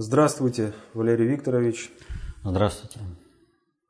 [0.00, 1.90] Здравствуйте, Валерий Викторович.
[2.44, 3.00] Здравствуйте.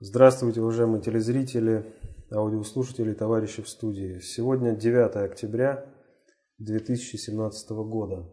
[0.01, 1.84] Здравствуйте, уважаемые телезрители,
[2.31, 4.19] аудиослушатели, товарищи в студии.
[4.21, 5.85] Сегодня 9 октября
[6.61, 8.27] 2017 года.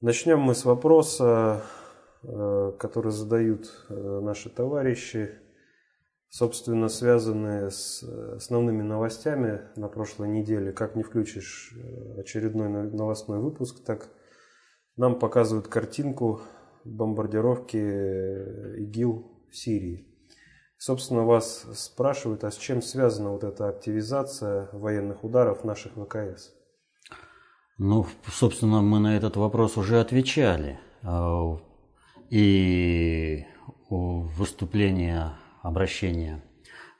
[0.00, 1.62] Начнем мы с вопроса,
[2.22, 5.32] э, который задают э, наши товарищи,
[6.30, 8.02] собственно, связанные с
[8.36, 10.72] основными новостями на прошлой неделе.
[10.72, 14.08] Как не включишь э, очередной новостной выпуск, так
[14.96, 16.40] нам показывают картинку
[16.84, 20.06] бомбардировки ИГИЛ в Сирии.
[20.78, 26.52] Собственно, вас спрашивают, а с чем связана вот эта активизация военных ударов наших ВКС?
[27.78, 30.78] Ну, собственно, мы на этот вопрос уже отвечали.
[31.02, 31.58] А,
[32.30, 33.44] и
[33.88, 35.32] выступление,
[35.62, 36.42] обращение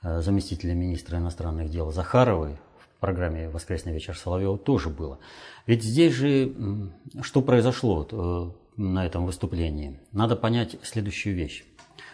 [0.03, 2.59] э, заместителя министра иностранных дел Захаровой
[3.01, 5.19] программе «Воскресный вечер Соловьева» тоже было.
[5.67, 6.91] Ведь здесь же
[7.23, 10.01] что произошло э, на этом выступлении?
[10.13, 11.65] Надо понять следующую вещь.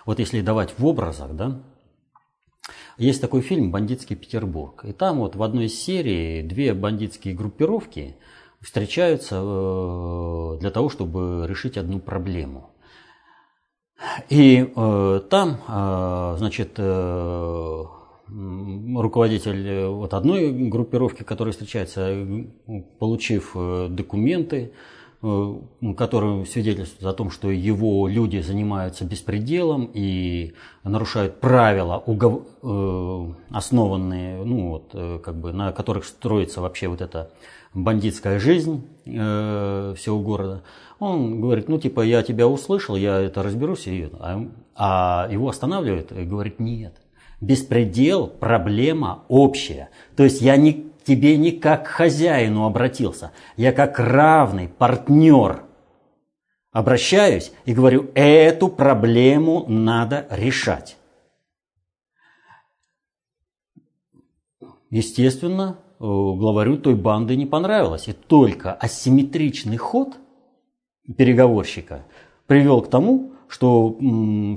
[0.07, 1.61] Вот если давать в образах, да,
[2.99, 4.85] есть такой фильм «Бандитский Петербург».
[4.85, 8.17] И там вот в одной из серий две бандитские группировки
[8.61, 12.71] встречаются э, для того, чтобы решить одну проблему.
[14.29, 16.77] И э, там, значит,
[18.97, 22.27] руководитель э, вот одной группировки, которая встречается,
[22.99, 24.73] получив э, документы,
[25.23, 25.55] э,
[25.97, 32.03] которые свидетельствуют о том, что его люди занимаются беспределом и нарушают правила,
[33.51, 37.31] основанные, ну вот, как бы, на которых строится вообще вот эта
[37.75, 40.63] бандитская жизнь всего города.
[40.99, 43.89] Он говорит, ну типа, я тебя услышал, я это разберусь,
[44.21, 46.95] а, а его останавливает и говорит, нет,
[47.43, 49.91] Беспредел– проблема общая.
[50.17, 55.65] То есть я не, к тебе не как к хозяину обратился, я как равный партнер
[56.71, 60.97] обращаюсь и говорю, эту проблему надо решать.
[64.91, 68.07] Естественно, э, главарю той банды не понравилось.
[68.07, 70.17] И только асимметричный ход
[71.17, 72.05] переговорщика
[72.47, 73.99] привел к тому, что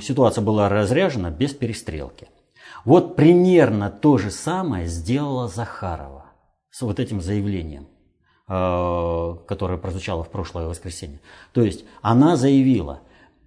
[0.04, 2.28] ситуация была разряжена без перестрелки.
[2.86, 6.26] Вот примерно то же самое сделала Захарова
[6.70, 7.88] с вот этим заявлением,
[8.48, 11.20] э, которое прозвучало в прошлое воскресенье.
[11.52, 13.02] То есть она заявила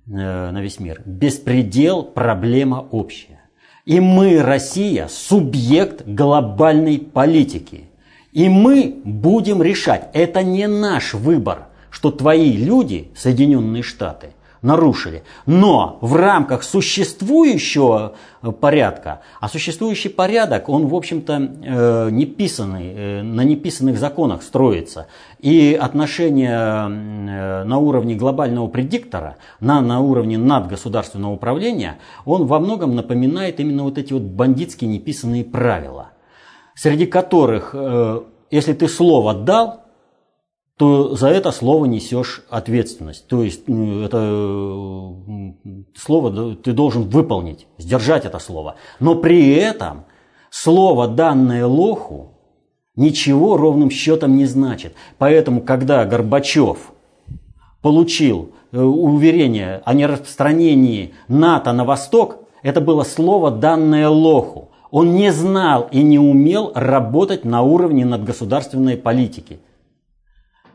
[0.07, 3.39] э, на весь мир, беспредел– проблема общая.
[3.85, 7.85] И мы, Россия, субъект глобальной политики.
[8.33, 10.11] И мы будем решать.
[10.13, 14.33] Это не наш выбор, что твои люди, Соединенные Штаты,
[14.63, 15.23] нарушили.
[15.47, 22.93] Но в рамках существующего э, порядка, а существующий порядок, он, в общем-то, э, не писанный,
[22.95, 25.07] э, на неписанных законах строится.
[25.39, 33.61] И отношения на уровне глобального предиктора, на, на уровне надгосударственного управления, он во многом напоминает
[33.61, 36.09] именно вот эти вот бандитские неписанные правила,
[36.75, 37.75] среди которых,
[38.51, 39.88] если ты слово дал,
[40.79, 43.27] то за это слово несешь ответственность.
[43.27, 45.13] То есть это
[45.97, 48.77] слово ты должен выполнить, сдержать это слово.
[49.01, 50.05] Но при этом
[50.51, 52.31] слово, данное лоху,
[52.95, 54.95] ничего ровным счетом не значит.
[55.19, 56.93] Поэтому, когда Горбачев
[57.83, 64.71] получил э, уверение о нераспространении НАТО на восток, это было слово, данное лоху.
[64.93, 69.59] Он не знал и не умел работать на уровне надгосударственной политики.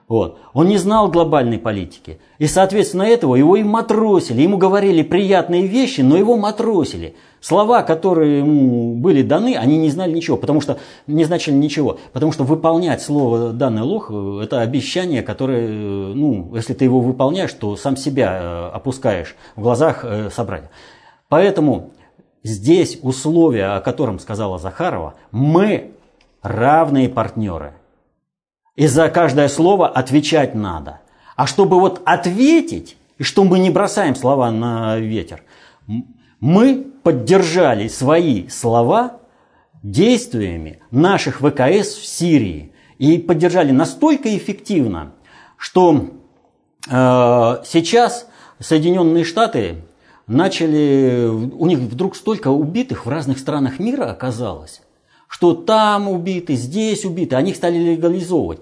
[0.08, 0.38] Вот.
[0.54, 2.20] Он не знал глобальной политики.
[2.38, 4.42] И, соответственно, этого его и матросили.
[4.42, 7.16] Ему говорили приятные вещи, но его матросили.
[7.40, 10.78] Слова, которые ему были даны, они не знали ничего, потому что
[11.08, 12.00] не значили ничего.
[12.12, 14.12] Потому что выполнять слово данное лох–
[14.44, 20.04] это обещание, которое, ну, если ты его выполняешь, то сам себя э, опускаешь в глазах
[20.04, 20.70] э, собрания.
[21.30, 21.92] Поэтому
[22.44, 25.92] здесь условия, о котором сказала Захарова, мы
[26.42, 27.74] равные партнеры–
[28.76, 31.02] и за каждое слово отвечать надо.
[31.36, 35.44] А чтобы вот ответить, и что мы не бросаем слова на ветер,
[36.40, 39.20] мы поддержали свои слова
[39.82, 42.72] действиями наших ВКС в Сирии.
[43.00, 45.14] И поддержали настолько эффективно,
[45.58, 46.12] что
[46.90, 46.92] э,
[47.66, 48.28] сейчас
[48.60, 49.84] Соединенные Штаты
[50.28, 54.83] начали, у них вдруг столько убитых в разных странах мира оказалось,
[55.34, 58.60] что там убиты, здесь убиты, они их стали легализовывать.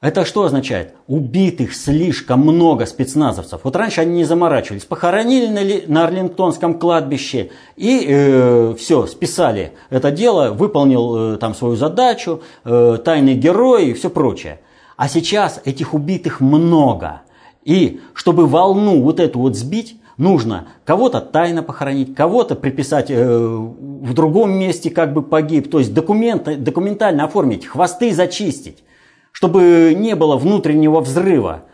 [0.00, 0.92] Это что означает?
[1.06, 3.60] Убитых слишком много спецназовцев.
[3.62, 4.84] Вот раньше они не заморачивались.
[4.84, 5.46] Похоронили
[5.86, 12.42] на, на Арлингтонском кладбище и э, все, списали это дело, выполнил э, там свою задачу,
[12.64, 14.58] э, тайный герой и все прочее.
[14.96, 17.22] А сейчас этих убитых много.
[17.62, 24.14] И чтобы волну вот эту вот сбить, нужно кого-то тайно похоронить, кого-то приписать э, в
[24.14, 28.84] другом месте, как бы погиб, то есть документ, документально оформить, хвосты зачистить,
[29.32, 31.64] чтобы не было внутреннего взрыва,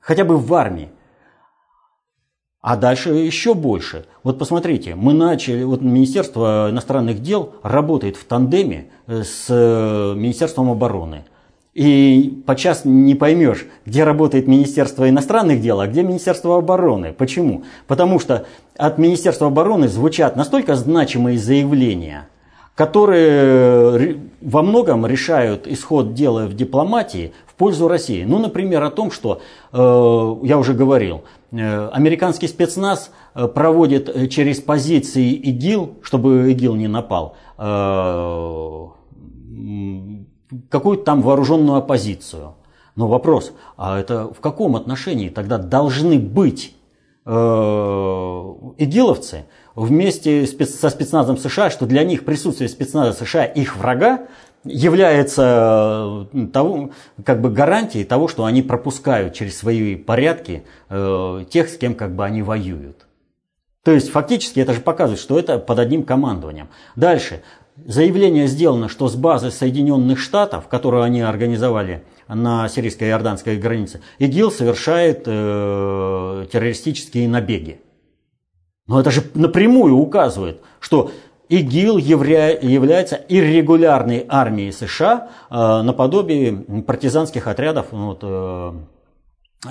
[0.00, 0.90] хотя бы в армии.
[2.60, 4.06] А дальше еще больше.
[4.22, 11.24] Вот посмотрите, мы начали, вот Министерство иностранных дел работает в тандеме с э, Министерством обороны.
[11.74, 17.12] И подчас не поймешь, где работает Министерство иностранных дел, а где Министерство обороны.
[17.12, 17.64] Почему?
[17.88, 22.28] Потому что от Министерства обороны звучат настолько значимые заявления,
[22.76, 28.22] которые во многом решают исход дела в дипломатии в пользу России.
[28.22, 29.40] Ну, например, о том, что,
[29.72, 36.86] э, я уже говорил, э, американский спецназ э, проводит через позиции ИГИЛ, чтобы ИГИЛ не
[36.86, 37.36] напал,
[40.68, 42.54] какую-то там вооруженную оппозицию.
[42.96, 46.74] Но вопрос, а это в каком отношении тогда должны быть
[47.26, 47.30] э,
[48.78, 54.28] игиловцы вместе со спецназом США, что для них присутствие спецназа США их врага
[54.64, 56.90] является э, того,
[57.24, 62.14] как бы гарантией того, что они пропускают через свои порядки э, тех, с кем как
[62.14, 63.06] бы они воюют.
[63.82, 66.68] То есть фактически это же показывает, что это под одним командованием.
[66.96, 67.42] Дальше.
[67.76, 75.24] Заявление сделано, что с базы Соединенных Штатов, которую они организовали на сирийско-иорданской границе, ИГИЛ совершает
[75.26, 77.80] э, террористические набеги.
[78.86, 81.10] Но это же напрямую указывает, что
[81.48, 88.72] ИГИЛ явля, является иррегулярной армией США э, наподобие партизанских отрядов, ну, вот, э,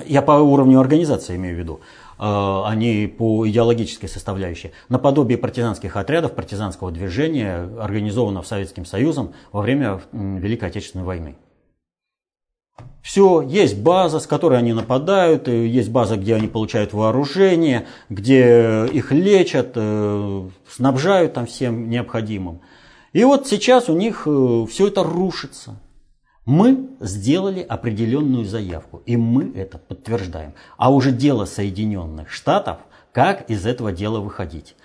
[0.05, 1.79] я по уровню организации имею в виду,
[2.17, 10.01] а не по идеологической составляющей, наподобие партизанских отрядов, партизанского движения, организованного Советским Союзом во время
[10.11, 11.35] Великой Отечественной войны.
[13.03, 19.11] Все, есть база, с которой они нападают, есть база, где они получают вооружение, где их
[19.11, 22.61] лечат, э, снабжают там всем необходимым.
[23.11, 25.75] И вот сейчас у них э, все это рушится.
[26.45, 30.53] Мы сделали определенную заявку, и мы это подтверждаем.
[30.77, 32.79] А уже дело Соединенных Штатов,
[33.13, 34.75] как из этого дела выходить.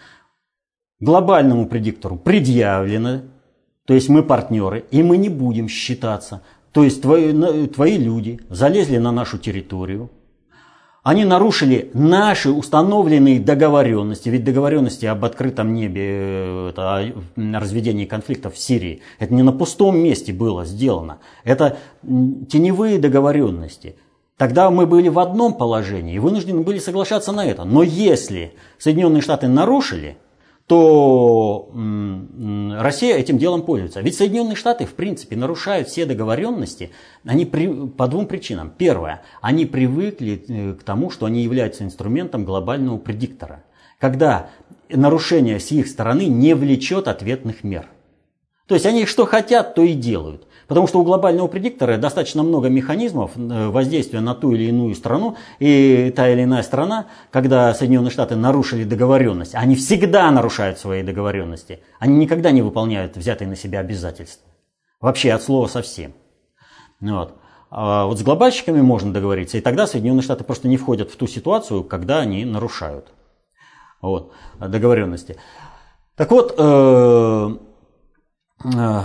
[1.00, 3.22] Глобальному предиктору предъявлено,
[3.86, 6.42] то есть мы партнеры, и мы не будем считаться.
[6.72, 7.32] То есть твои,
[7.68, 10.10] твои люди залезли на нашу территорию,
[11.08, 17.12] они нарушили наши установленные договоренности, ведь договоренности об открытом небе, э, это о
[17.58, 23.96] разведении конфликтов в Сирии, это не на пустом месте было сделано, это теневые договоренности.
[24.36, 27.64] Тогда мы были в одном положении и вынуждены были соглашаться на это.
[27.64, 30.18] Но если Соединенные Штаты нарушили
[30.68, 31.70] то
[32.78, 34.02] Россия этим делом пользуется.
[34.02, 36.90] Ведь Соединенные Штаты, в принципе, нарушают все договоренности
[37.24, 38.70] они при, по двум причинам.
[38.76, 43.64] Первое, они привыкли э, к тому, что они являются инструментом глобального предиктора.
[43.98, 44.50] Когда
[44.90, 47.88] нарушение с их стороны не влечет ответных мер.
[48.66, 50.46] То есть они что хотят, то и делают.
[50.68, 55.36] Потому что у глобального предиктора достаточно много механизмов э, воздействия на ту или иную страну,
[55.58, 61.80] и та или иная страна, когда Соединенные Штаты нарушили договоренность, они всегда нарушают свои договоренности,
[61.98, 64.46] они никогда не выполняют взятые на себя обязательства.
[65.00, 66.12] Вообще от слова совсем.
[67.00, 67.38] Вот.
[67.70, 71.26] А вот с глобальщиками можно договориться, и тогда Соединенные Штаты просто не входят в ту
[71.26, 73.08] ситуацию, когда они нарушают
[74.02, 75.36] вот, договоренности.
[76.14, 77.56] Так вот, э,
[78.64, 79.02] э,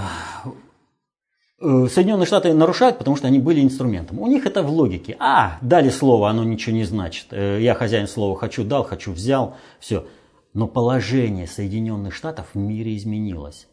[1.59, 4.19] Соединенные Штаты нарушают, потому что они были инструментом.
[4.19, 5.15] У них это в логике.
[5.19, 7.27] А, дали слово, оно ничего не значит.
[7.31, 10.05] Э, я хозяин слова хочу дал, хочу взял, все.
[10.53, 13.67] Но положение Соединенных Штатов в мире изменилось.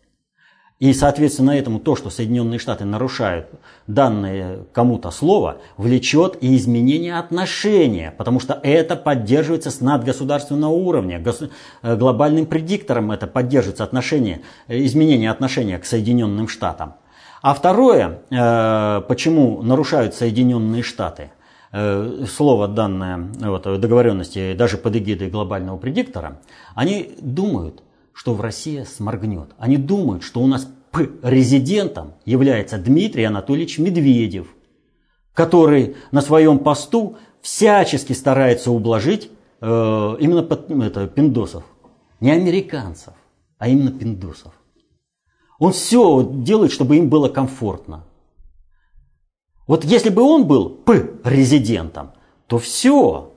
[0.78, 3.48] И, соответственно, этому то, что Соединенные Штаты нарушают
[3.86, 11.22] данное кому-то слово, влечет и изменение отношения, потому что это поддерживается с надгосударственного уровня.
[11.82, 16.94] Э, глобальным предиктором это поддерживается отношение, изменение отношения к Соединенным Штатам.
[17.42, 21.30] А второе, э, почему нарушают Соединенные Штаты,
[21.72, 26.40] э, слово данное вот, договоренности даже под эгидой глобального предиктора,
[26.74, 27.82] они думают,
[28.12, 29.50] что в России сморгнет.
[29.58, 30.68] Они думают, что у нас
[31.22, 34.48] резидентом является Дмитрий Анатольевич Медведев,
[35.32, 39.30] который на своем посту всячески старается ублажить
[39.62, 41.64] э, именно под, это, пиндосов.
[42.20, 43.14] Не американцев,
[43.56, 44.52] а именно пиндосов.
[45.60, 48.04] Он все делает, чтобы им было комфортно.
[49.68, 52.12] Вот если бы он был П резидентом,
[52.48, 53.34] то все.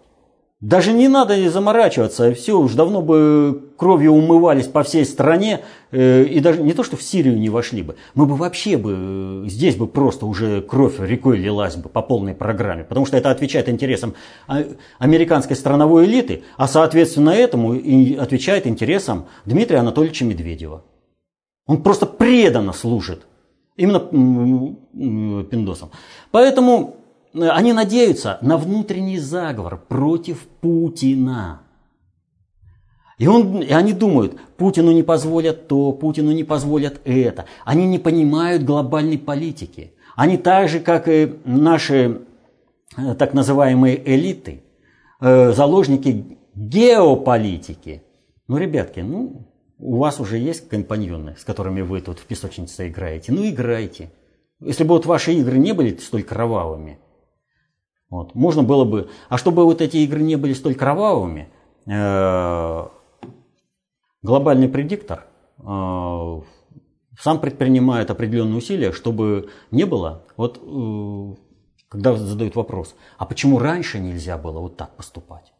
[0.61, 5.59] Даже не надо заморачиваться, все, уж давно бы кровью умывались по всей стране,
[5.91, 9.43] э, и даже не то, что в Сирию не вошли бы, мы бы вообще бы,
[9.49, 13.67] здесь бы просто уже кровь рекой лилась бы по полной программе, потому что это отвечает
[13.67, 14.13] интересам
[14.47, 14.63] а,
[14.99, 20.81] американской страновой элиты, а соответственно этому и отвечает интересам Дмитрия Анатольевича Медведева.
[21.65, 23.25] Он просто преданно служит
[23.75, 25.91] именно пиндосам.
[26.31, 26.97] Поэтому
[27.33, 31.61] они надеются на внутренний заговор против Путина.
[33.17, 37.45] И, он, и они думают, Путину не позволят то, Путину не позволят это.
[37.63, 39.93] Они не понимают глобальной политики.
[40.15, 42.21] Они так же, как и наши
[42.97, 44.63] э, так называемые элиты,
[45.21, 48.03] э, заложники геополитики.
[48.47, 53.31] Ну, ребятки, ну, у вас уже есть компаньоны, с которыми вы тут в песочнице играете.
[53.31, 54.11] Ну, играйте.
[54.59, 56.99] Если бы вот ваши игры не были столь кровавыми,
[58.13, 58.35] вот.
[58.35, 61.49] Можно было бы, а чтобы вот эти игры не были столь кровавыми,
[61.87, 62.87] э,
[64.21, 65.25] глобальный предиктор
[65.57, 66.41] э,
[67.19, 71.35] сам предпринимает определенные усилия, чтобы не было, вот э,
[71.89, 75.51] когда задают вопрос, а почему раньше нельзя было вот так поступать?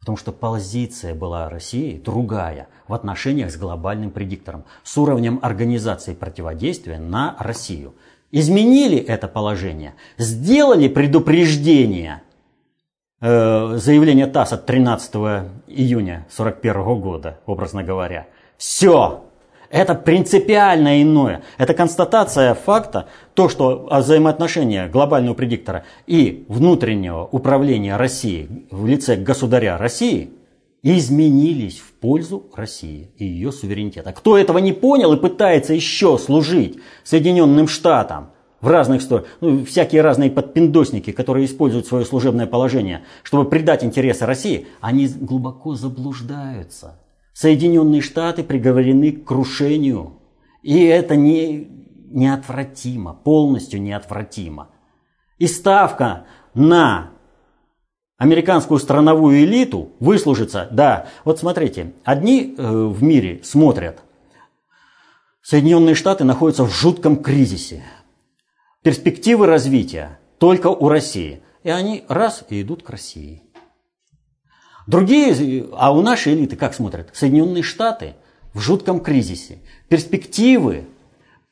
[0.00, 6.98] Потому что позиция была России другая в отношениях с глобальным предиктором, с уровнем организации противодействия
[6.98, 7.94] на Россию–
[8.32, 12.22] изменили это положение, сделали предупреждение,
[13.20, 15.14] э, заявление ТАСС от 13
[15.68, 18.26] июня 1941 года, образно говоря.
[18.56, 19.24] Все,
[19.70, 21.42] это принципиально иное.
[21.58, 29.76] Это констатация факта, то, что взаимоотношения глобального предиктора и внутреннего управления России в лице государя
[29.76, 30.32] России–
[30.82, 34.12] изменились в пользу России и ее суверенитета.
[34.12, 40.02] Кто этого не понял и пытается еще служить Соединенным Штатам в разных сторонах, ну, всякие
[40.02, 46.98] разные подпиндосники, которые используют свое служебное положение, чтобы предать интересы России, они глубоко заблуждаются.
[47.32, 50.14] Соединенные Штаты приговорены к крушению.
[50.62, 51.68] И это не,
[52.10, 54.68] неотвратимо, полностью неотвратимо.
[55.38, 57.12] И ставка на
[58.22, 61.08] американскую страновую элиту выслужиться, да.
[61.24, 63.98] Вот смотрите, одни э, в мире смотрят,
[65.42, 67.82] Соединенные Штаты находятся в жутком кризисе.
[68.84, 71.42] Перспективы развития только у России.
[71.64, 73.42] И они раз и идут к России.
[74.86, 77.10] Другие, а у нашей элиты как смотрят?
[77.12, 78.14] Соединенные Штаты
[78.54, 79.58] в жутком кризисе.
[79.88, 80.84] Перспективы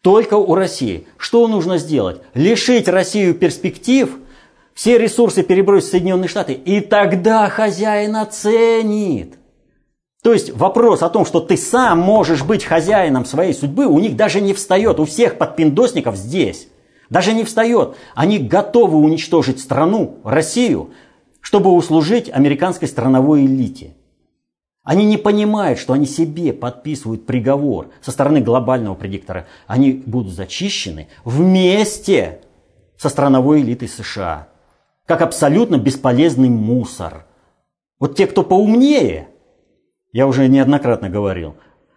[0.02, 1.08] только у России.
[1.16, 2.22] Что нужно сделать?
[2.34, 4.16] Лишить Россию перспектив–
[4.74, 9.34] все ресурсы перебросить в Соединенные Штаты, и тогда хозяин оценит.
[10.22, 14.16] То есть вопрос о том, что ты сам можешь быть хозяином своей судьбы, у них
[14.16, 16.68] даже не встает, у всех подпиндосников здесь.
[17.08, 17.96] Даже не встает.
[18.14, 20.90] Они готовы уничтожить страну, Россию,
[21.40, 23.94] чтобы услужить американской страновой элите.
[24.84, 29.46] Они не понимают, что они себе подписывают приговор со стороны глобального предиктора.
[29.66, 32.42] Они будут зачищены вместе
[32.96, 34.49] со страновой элитой США
[35.10, 37.26] как абсолютно бесполезный мусор.
[37.98, 39.30] Вот те, кто поумнее,
[40.12, 41.56] я уже неоднократно говорил,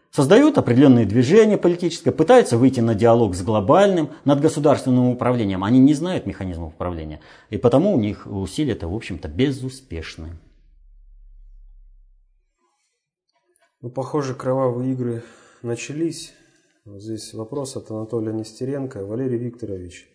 [0.09, 5.63] создают определенные движения политическое, пытаются выйти на диалог с глобальным, над государственным управлением.
[5.63, 7.19] Они не знают механизмов управления,
[7.51, 10.29] и потому у них усилия-то, в общем-то, безуспешны.
[13.81, 15.23] Ну, похоже, кровавые игры
[15.61, 16.33] начались.
[16.83, 19.05] Здесь вопрос от Анатолия Нестеренко.
[19.05, 20.09] Валерий Викторович,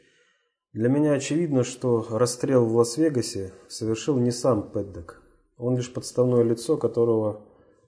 [0.78, 5.20] для меня очевидно, что расстрел в Лас-Вегасе совершил не сам Пэддок.
[5.56, 7.40] Он лишь подставное лицо, которого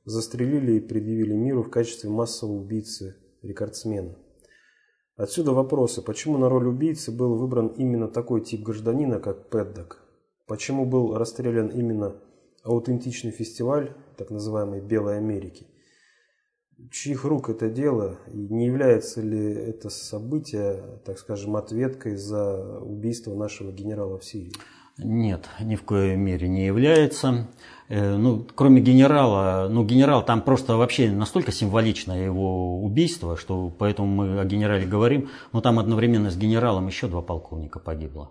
[0.04, 4.16] застрелили и предъявили миру в качестве массового убийцы-рекордсмена.
[5.14, 10.02] Отсюда вопросы, почему на роль убийцы был выбран именно такой тип гражданина, как Пэддок?
[10.48, 12.16] Почему был расстрелян именно
[12.64, 15.68] аутентичный фестиваль, так называемой Белой Америки?
[16.90, 23.34] Чьих рук это дело, и не является ли это событие, так скажем, ответкой за убийство
[23.34, 24.52] нашего генерала в Сирии?
[24.98, 27.48] Нет, ни в коей мере не является.
[27.88, 34.08] Э, ну, кроме генерала, ну, генерал там просто вообще настолько символичное его убийство, что поэтому
[34.08, 38.30] мы о генерале говорим, но там одновременно с генералом еще два полковника погибло.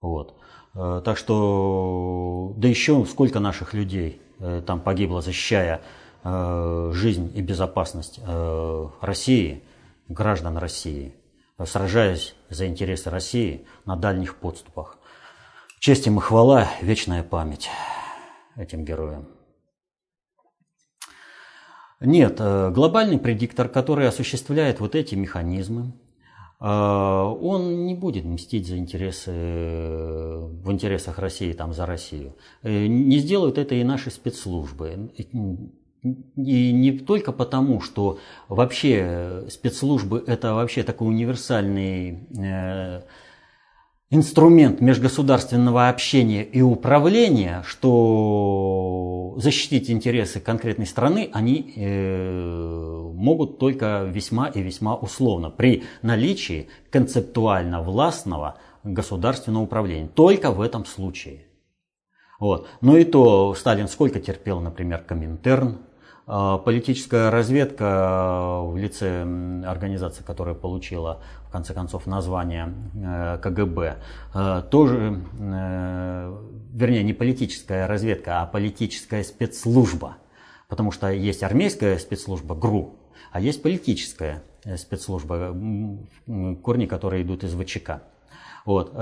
[0.00, 0.34] Вот.
[0.74, 5.82] Э, так что, да еще сколько наших людей э, там погибло, защищая
[6.22, 9.62] жизнь и безопасность э, России,
[10.08, 11.14] граждан России,
[11.64, 14.98] сражаясь за интересы России на дальних подступах.
[15.78, 17.70] Честь им и хвала, вечная память
[18.56, 19.28] этим героям.
[22.00, 25.92] Нет, э, глобальный предиктор, который осуществляет вот эти механизмы,
[26.62, 32.36] он не будет мстить за интересы, в интересах России, там, за Россию.
[32.62, 35.10] Не сделают это и наши спецслужбы.
[36.02, 42.26] И не только потому, что вообще спецслужбы это вообще такой универсальный
[44.10, 54.48] инструмент межгосударственного общения и управления, что защитить интересы конкретной страны они э, могут только весьма
[54.48, 60.08] и весьма условно при наличии концептуально властного государственного управления.
[60.08, 61.44] Только в этом случае.
[62.40, 62.66] Вот.
[62.80, 65.78] Ну и то Сталин сколько терпел, например, Коминтерн,
[66.58, 69.22] политическая разведка а, в лице
[69.66, 73.96] организации, которая получила в конце концов название э, КГБ,
[74.34, 76.38] э, тоже, э,
[76.72, 80.18] вернее, не политическая разведка, а политическая спецслужба.
[80.68, 82.94] Потому что есть армейская спецслужба ГРУ,
[83.32, 84.44] а есть политическая
[84.76, 85.56] спецслужба,
[86.62, 88.02] корни которые идут из ВЧК.
[88.64, 88.92] Вот.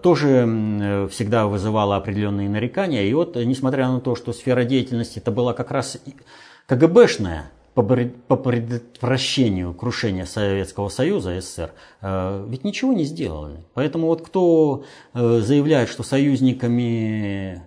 [0.00, 3.02] Тоже всегда вызывало определенные нарекания.
[3.02, 5.98] И вот, несмотря на то, что сфера деятельности это была как раз
[6.68, 11.72] КГБшная по предотвращению крушения Советского Союза, СССР,
[12.02, 13.64] э, ведь ничего не сделали.
[13.72, 14.84] Поэтому вот кто
[15.14, 17.62] э, заявляет, что союзниками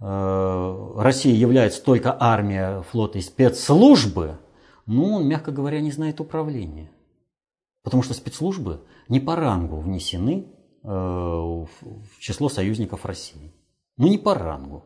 [0.00, 4.38] э, России является только армия, флот и спецслужбы,
[4.86, 6.90] ну, он, мягко говоря, не знает управления.
[7.82, 10.46] Потому что спецслужбы не по рангу внесены
[10.82, 11.68] в
[12.18, 13.54] число союзников России.
[13.96, 14.84] Ну, не по рангу.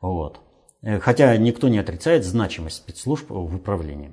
[0.00, 0.43] Вот.
[0.84, 4.12] Э, хотя никто не отрицает значимость спецслужб в управлении.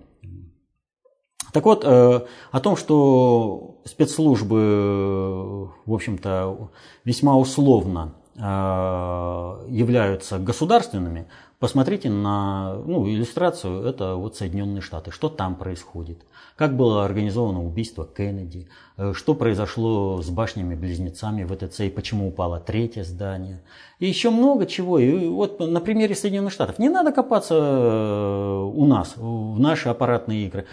[1.54, 6.70] Так вот, э, о том, что спецслужбы, в общем-то,
[7.04, 11.28] весьма условно э, являются государственными,
[11.60, 16.24] посмотрите на ну, иллюстрацию, это вот Соединенные Штаты, что там происходит
[16.62, 23.03] как было организовано убийство Кеннеди, э, что произошло с башнями-близнецами ВТЦ и почему упало третье
[23.03, 23.63] здание.
[23.98, 25.00] И еще много чего.
[25.00, 26.77] И вот на примере Соединенных Штатов.
[26.77, 30.68] Не надо копаться э, у нас, в наши аппаратные игры.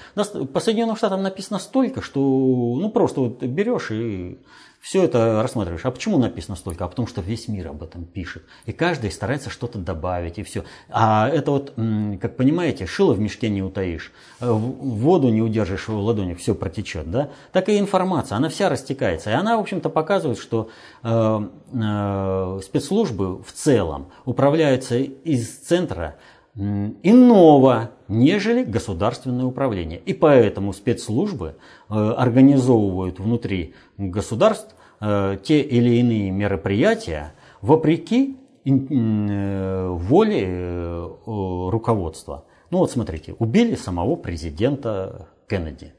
[0.52, 4.36] По Соединенным Штатам написано столько, что ну просто вот берешь и
[4.80, 5.84] все это рассматриваешь.
[5.84, 6.84] А почему написано столько?
[6.84, 8.44] А потому что весь мир об этом пишет.
[8.64, 10.64] И каждый старается что-то добавить, и все.
[10.88, 11.74] А это вот,
[12.20, 17.10] как понимаете, шило в мешке не утаишь, э, воду не удержишь в ладонях, все протечет.
[17.10, 17.30] Да?
[17.52, 19.30] Так и информация, она вся растекается.
[19.30, 20.70] И она, в общем-то, показывает, что
[21.02, 26.16] э, э, спецслужбы в целом управляются из центра
[26.54, 29.98] иного, нежели государственное управление.
[29.98, 31.56] И поэтому спецслужбы
[31.88, 42.44] э, организовывают внутри государств э, те или иные мероприятия вопреки э, воле руководства.
[42.70, 45.94] Ну вот смотрите, убили самого президента Кеннеди.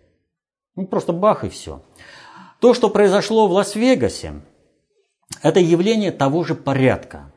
[0.75, 1.81] Ну просто бах и все.
[2.59, 4.41] То, что произошло в Лас-Вегасе,
[5.41, 7.31] это явление того же порядка.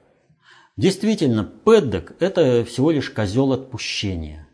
[0.76, 4.48] Действительно, Пэддок– это всего лишь козел отпущения.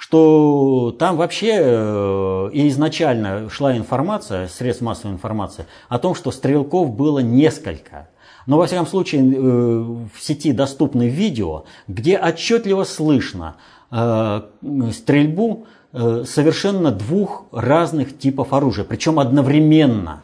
[0.00, 6.96] Что там вообще э, и изначально шла информация, средств массовой информации, о том, что стрелков
[6.96, 8.08] было несколько.
[8.46, 13.56] Но, во всяком случае, э, в сети доступны видео, где отчетливо слышно
[13.90, 14.40] э,
[14.92, 20.22] стрельбу совершенно двух разных типов оружия, причем одновременно.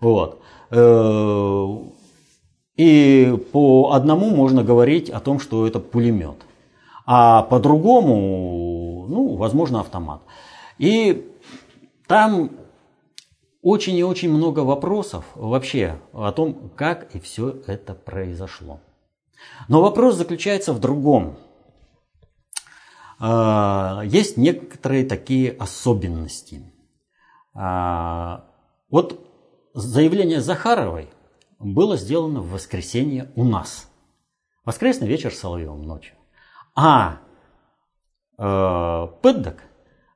[0.00, 0.40] Вот.
[2.76, 6.36] И по одному можно говорить о том, что это пулемет,
[7.10, 10.20] а по другому, ну, возможно, автомат.
[10.76, 11.32] И
[12.06, 12.50] там
[13.62, 18.80] очень и очень много вопросов вообще о том, как и все это произошло.
[19.68, 21.38] Но вопрос заключается в другом.
[23.18, 26.72] А, есть некоторые такие особенности.
[27.54, 28.44] А,
[28.90, 29.18] вот
[29.72, 31.08] заявление Захаровой–
[31.58, 33.90] было сделано в воскресенье у нас.
[34.64, 36.17] Воскресный вечер Соловьевым ночью.
[36.80, 37.18] А
[38.38, 39.64] э, Пэддок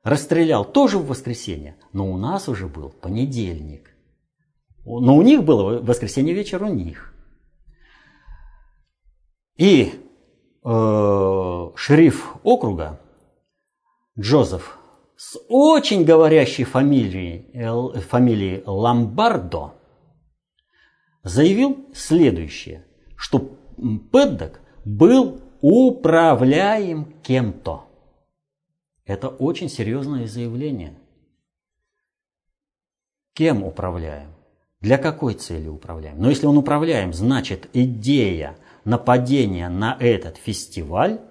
[0.03, 3.89] расстрелял тоже в воскресенье, но у нас уже был понедельник.
[4.85, 7.13] Но у них было воскресенье вечер у них.
[9.57, 9.91] И
[10.63, 13.01] э, шериф округа
[14.17, 14.77] Джозеф
[15.17, 19.73] с очень говорящей фамилией, э, фамилией Ламбардо–
[21.23, 23.57] заявил следующее, что
[24.11, 27.85] Пэддок был управляем кем-то.
[29.05, 30.93] Это очень серьезное заявление.
[33.33, 34.31] Кем управляем?
[34.81, 36.19] Для какой цели управляем?
[36.19, 41.21] Но если он управляем, значит идея нападения на этот фестиваль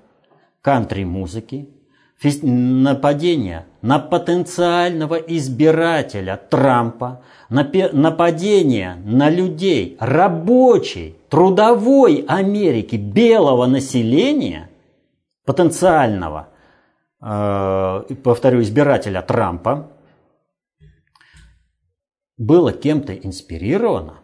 [0.62, 1.68] кантри-музыки,
[2.42, 14.70] нападение на потенциального избирателя Трампа, нападение на людей рабочей, трудовой Америки, белого населения,
[15.44, 16.48] потенциального,
[17.20, 19.90] э, повторю, избирателя Трампа,
[22.38, 24.20] было кем-то инспирировано,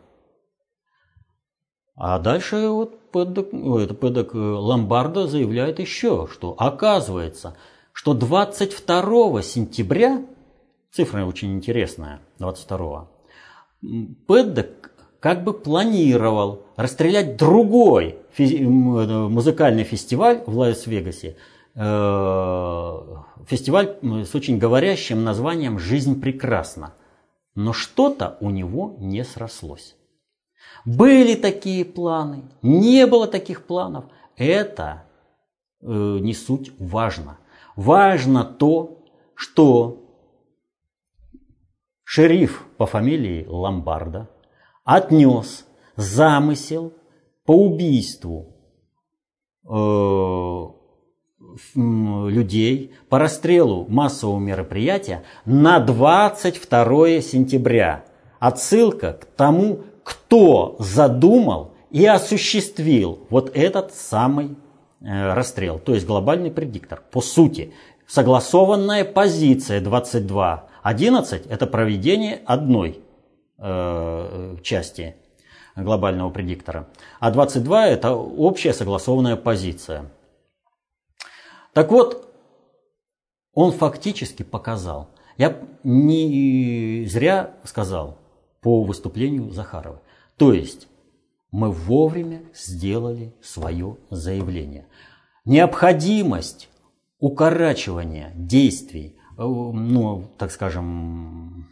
[1.97, 7.57] а дальше вот Пэддок, э, Ломбардо заявляет еще, что оказывается,
[7.99, 10.25] что 22 сентября,
[10.93, 13.11] цифра очень интересная, 22
[14.29, 21.39] Пэддок как бы планировал расстрелять другой физи- музыкальный фестиваль в Лас-Вегасе,
[21.75, 23.01] э,
[23.49, 26.95] фестиваль с очень говорящим названием «Жизнь прекрасна».
[27.57, 29.97] Но что-то у него не срослось.
[30.85, 34.05] Были такие планы, не было таких планов.
[34.37, 35.03] Это
[35.83, 37.39] э, не суть важно.
[37.79, 39.05] Важно то,
[39.37, 40.03] что
[42.03, 44.29] шериф по фамилии Ломбарда
[44.83, 45.65] отнес
[45.95, 46.93] замысел
[47.45, 48.57] по убийству
[49.65, 50.65] э,
[51.77, 58.05] людей, по расстрелу массового мероприятия на 22 сентября.
[58.41, 64.57] Отсылка к тому, кто задумал и осуществил вот этот самый
[65.01, 67.03] расстрел, то есть глобальный предиктор.
[67.11, 67.73] По сути,
[68.07, 73.01] согласованная позиция 22.11– это проведение одной
[73.59, 75.17] э, части
[75.77, 76.89] глобального предиктора,
[77.21, 80.11] а 22– это общая согласованная позиция.
[81.73, 82.29] Так вот,
[83.55, 88.19] он фактически показал, я не зря сказал,
[88.61, 90.01] по выступлению Захарова.
[90.37, 90.88] То есть
[91.51, 94.87] мы вовремя сделали свое заявление.
[95.45, 96.69] Необходимость
[97.19, 101.67] укорачивания действий, э, ну, так скажем,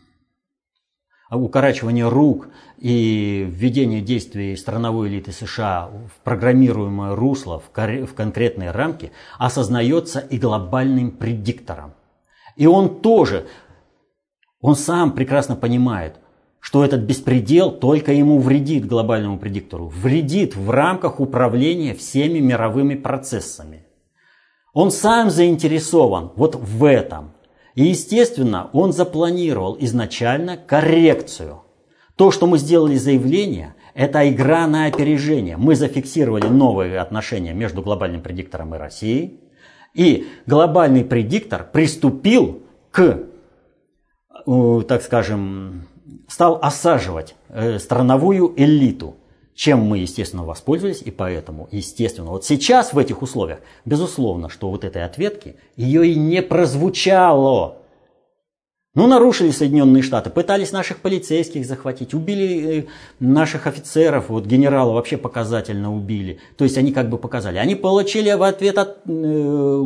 [1.30, 7.70] укорачивания рук и введения действий страновой элиты США в программируемое русло, в
[8.14, 11.94] конкретные рамки, осознается и глобальным предиктором.
[12.54, 13.46] И он тоже,
[14.60, 16.18] он сам прекрасно понимает,
[16.60, 23.86] что этот беспредел только ему вредит глобальному предиктору, вредит в рамках управления всеми мировыми процессами.
[24.72, 27.32] Он сам заинтересован вот в этом.
[27.74, 31.62] И, естественно, он запланировал изначально коррекцию.
[32.16, 35.56] То, что мы сделали заявление, это игра на опережение.
[35.56, 39.40] Мы зафиксировали новые отношения между глобальным предиктором и Россией.
[39.94, 43.20] И глобальный предиктор приступил к,
[44.46, 45.86] э, так скажем,
[46.28, 49.16] стал осаживать э, страновую элиту,
[49.54, 54.84] чем мы, естественно, воспользовались, и поэтому, естественно, вот сейчас в этих условиях, безусловно, что вот
[54.84, 57.78] этой ответки, ее и не прозвучало.
[58.94, 62.84] Ну, нарушили Соединенные Штаты, пытались наших полицейских захватить, убили э,
[63.20, 66.38] наших офицеров, вот генерала вообще показательно убили.
[66.56, 67.58] То есть они как бы показали.
[67.58, 69.82] Они получили в ответ от, э,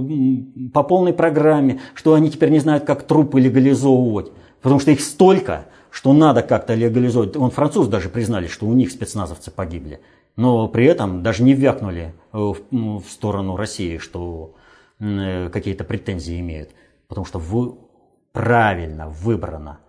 [0.72, 4.30] по полной программе, что они теперь не знают, как трупы легализовывать,
[4.62, 7.36] потому что их столько, что надо как-то легализовать.
[7.36, 10.00] Он француз даже признали, что у них спецназовцы погибли.
[10.36, 14.54] Но при этом даже не вякнули э, в, сторону России, что
[14.98, 16.70] э, какие-то претензии имеют.
[17.08, 17.74] Потому что вы,
[18.32, 19.80] правильно выбрано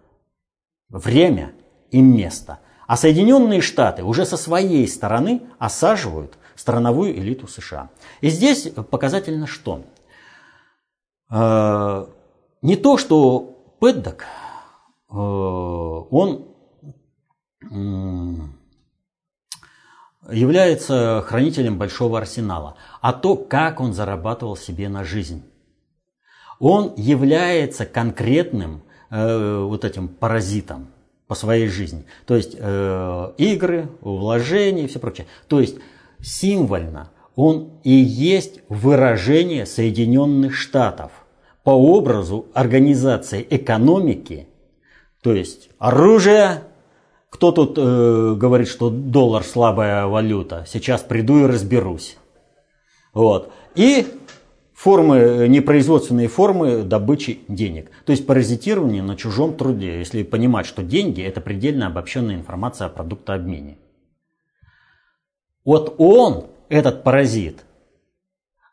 [0.89, 1.53] время
[1.91, 2.59] и место.
[2.87, 7.89] А Соединенные Штаты уже со своей стороны осаживают страновую элиту США.
[8.19, 9.83] И здесь показательно что?
[11.31, 12.07] Э,
[12.61, 14.25] не то, что Пэддок
[15.11, 16.47] он
[20.29, 25.43] является хранителем большого арсенала, а то, как он зарабатывал себе на жизнь.
[26.59, 30.87] Он является конкретным э, вот этим паразитом
[31.27, 32.05] по своей жизни.
[32.25, 35.27] То есть э, игры, вложения и все прочее.
[35.47, 35.77] То есть
[36.21, 41.11] символьно он и есть выражение Соединенных Штатов
[41.63, 44.47] по образу организации экономики–
[45.21, 46.63] то есть оружие,
[47.29, 52.17] кто тут э, говорит, что доллар слабая валюта, сейчас приду и разберусь.
[53.13, 53.51] Вот.
[53.75, 54.07] И
[54.73, 57.91] формы, непроизводственные формы добычи денег.
[58.05, 62.89] То есть паразитирование на чужом труде, если понимать, что деньги– это предельно обобщенная информация о
[62.89, 63.77] продуктообмене.
[65.63, 67.63] Вот он, этот паразит,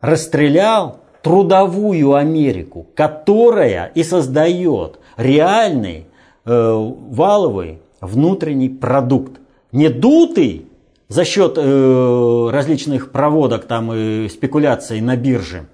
[0.00, 6.08] расстрелял трудовую Америку, которая и создает реальный
[6.50, 9.38] Э, валовый внутренний продукт.
[9.70, 10.66] Не дутый
[11.08, 15.68] за счет э, различных проводок там, и спекуляций на бирже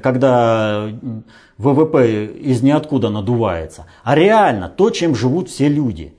[0.00, 0.88] когда
[1.58, 6.14] ВВП из ниоткуда надувается, а реально то, чем живут все люди.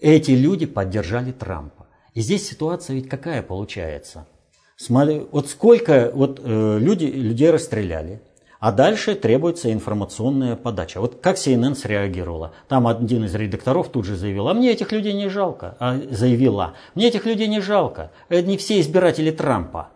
[0.00, 1.86] Эти люди поддержали Трампа.
[2.14, 4.26] И здесь ситуация ведь какая получается?
[4.76, 8.20] Смотри, вот сколько вот, э, люди, людей расстреляли,
[8.62, 11.00] а дальше требуется информационная подача.
[11.00, 12.52] Вот как CNN среагировала?
[12.68, 15.76] Там один из редакторов тут же заявил, а мне этих людей не жалко.
[15.80, 18.12] А заявила, мне этих людей не жалко.
[18.28, 19.88] Это не все избиратели Трампа.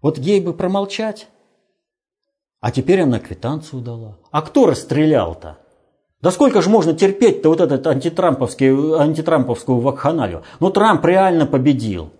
[0.00, 1.26] Вот ей бы промолчать.
[2.60, 4.16] А теперь она квитанцию дала.
[4.30, 5.58] А кто расстрелял-то?
[6.20, 10.44] Да сколько же можно терпеть-то вот этот антитрамповский, антитрамповскую вакханалию?
[10.60, 12.12] Ну Трамп реально победил.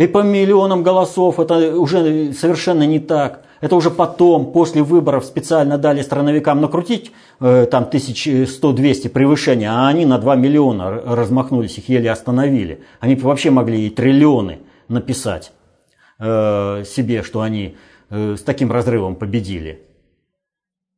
[0.00, 3.42] И по миллионам голосов это уже совершенно не так.
[3.60, 10.06] Это уже потом, после выборов, специально дали страновикам накрутить э, там 1100-200 превышения, а они
[10.06, 12.82] на 2 миллиона размахнулись, их еле остановили.
[13.00, 15.52] Они вообще могли и триллионы написать
[16.18, 17.76] э, себе, что они
[18.08, 19.82] э, с таким разрывом победили.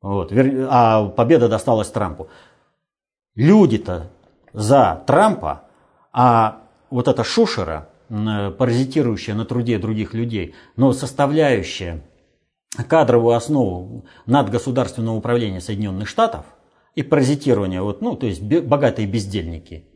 [0.01, 0.33] Вот.
[0.33, 2.29] А победа досталась Трампу.
[3.35, 4.12] Люди-то
[4.53, 5.62] за Трампа,
[6.12, 12.05] а вот эта шушера– паразитирующая на труде других людей, но составляющая
[12.88, 16.44] кадровую основу надгосударственного управления Соединенных Штатов
[16.94, 19.87] и паразитирование, вот, ну, то есть богатые бездельники,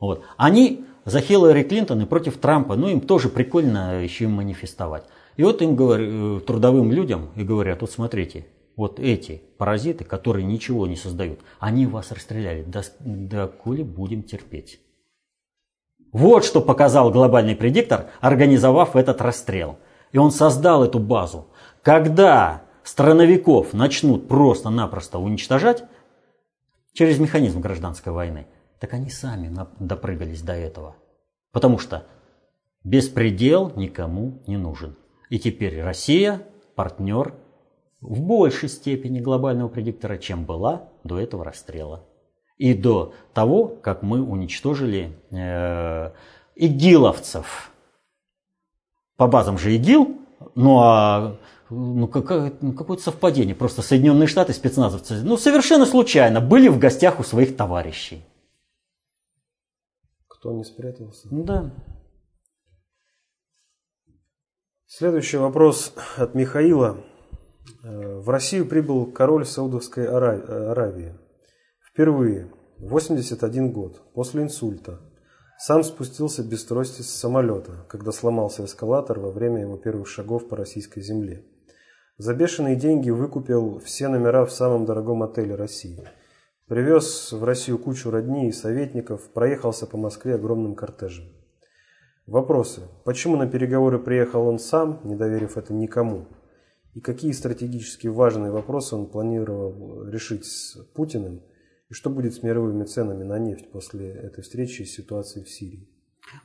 [0.00, 5.04] вот, они за Хиллари Клинтон и против Трампа, ну, им тоже прикольно еще им манифестовать.
[5.36, 10.44] И вот им говорят, э, трудовым людям и говорят, вот смотрите, вот эти паразиты, которые
[10.44, 12.66] ничего не создают, они вас расстреляли,
[13.62, 14.80] коли будем терпеть.
[16.12, 19.78] Вот что показал глобальный предиктор, организовав этот расстрел.
[20.12, 21.46] И он создал эту базу.
[21.82, 25.84] Когда страновиков начнут просто-напросто уничтожать
[26.92, 28.46] через механизм гражданской войны,
[28.80, 30.96] так они сами допрыгались до этого.
[31.52, 32.04] Потому что
[32.82, 34.96] беспредел никому не нужен.
[35.28, 36.42] И теперь Россия
[36.74, 37.34] партнер
[38.00, 42.04] в большей степени глобального предиктора, чем была до этого расстрела
[42.60, 46.10] и до того, как мы уничтожили э,
[46.54, 47.72] игиловцев.
[49.16, 50.18] По базам же ИГИЛ,
[50.54, 51.38] ну а
[51.70, 53.54] ну, какое, ну, какое-то совпадение.
[53.54, 58.22] Просто Соединенные Штаты, спецназовцы, ну, совершенно случайно были в гостях у своих товарищей.
[60.28, 61.28] Кто не спрятался?
[61.30, 61.70] Да.
[64.86, 66.98] Следующий вопрос от Михаила.
[67.82, 71.14] Э, в Россию прибыл король Саудовской Аравии.
[72.00, 75.00] Впервые, 81 год, после инсульта,
[75.58, 80.56] сам спустился без трости с самолета, когда сломался эскалатор во время его первых шагов по
[80.56, 81.44] российской земле.
[82.16, 86.08] За бешеные деньги выкупил все номера в самом дорогом отеле России.
[86.68, 91.26] Привез в Россию кучу родни и советников, проехался по Москве огромным кортежем.
[92.26, 92.80] Вопросы.
[93.04, 96.28] Почему на переговоры приехал он сам, не доверив это никому?
[96.94, 101.42] И какие стратегически важные вопросы он планировал решить с Путиным,
[101.90, 105.86] и что будет с мировыми ценами на нефть после этой встречи и ситуации в Сирии?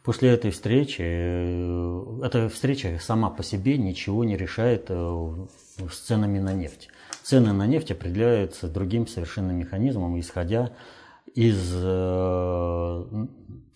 [0.04, 5.46] После этой встречи, э, эта встреча сама по себе ничего не решает э,
[5.92, 6.90] с ценами на нефть.
[7.22, 10.72] Цены на нефть определяются другим совершенно механизмом, исходя
[11.36, 13.04] из э,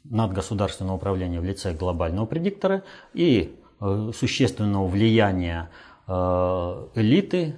[0.05, 5.69] надгосударственного управления в лице глобального предиктора и существенного влияния
[6.05, 7.55] элиты,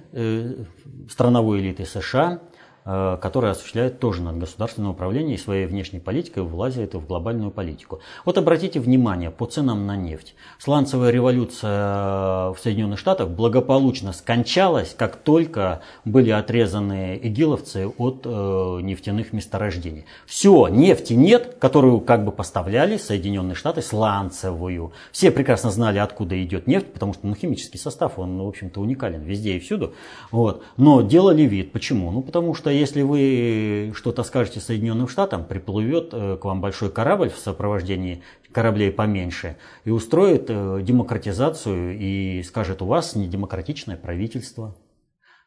[1.08, 2.42] страновой элиты США
[2.84, 8.00] которая осуществляет тоже над государственное управление и своей внешней политикой влазит в глобальную политику.
[8.24, 10.34] Вот обратите внимание по ценам на нефть.
[10.58, 19.32] Сланцевая революция в Соединенных Штатах благополучно скончалась, как только были отрезаны игиловцы от э, нефтяных
[19.32, 20.04] месторождений.
[20.26, 24.92] Все, нефти нет, которую как бы поставляли Соединенные Штаты, сланцевую.
[25.12, 29.22] Все прекрасно знали, откуда идет нефть, потому что ну, химический состав, он, в общем-то, уникален
[29.22, 29.94] везде и всюду.
[30.30, 30.64] Вот.
[30.76, 31.72] Но делали вид.
[31.72, 32.10] Почему?
[32.10, 37.30] Ну, потому что если вы что-то скажете Соединенным Штатам, приплывет э, к вам большой корабль
[37.30, 44.76] в сопровождении кораблей поменьше и устроит э, демократизацию и скажет, у вас недемократичное правительство.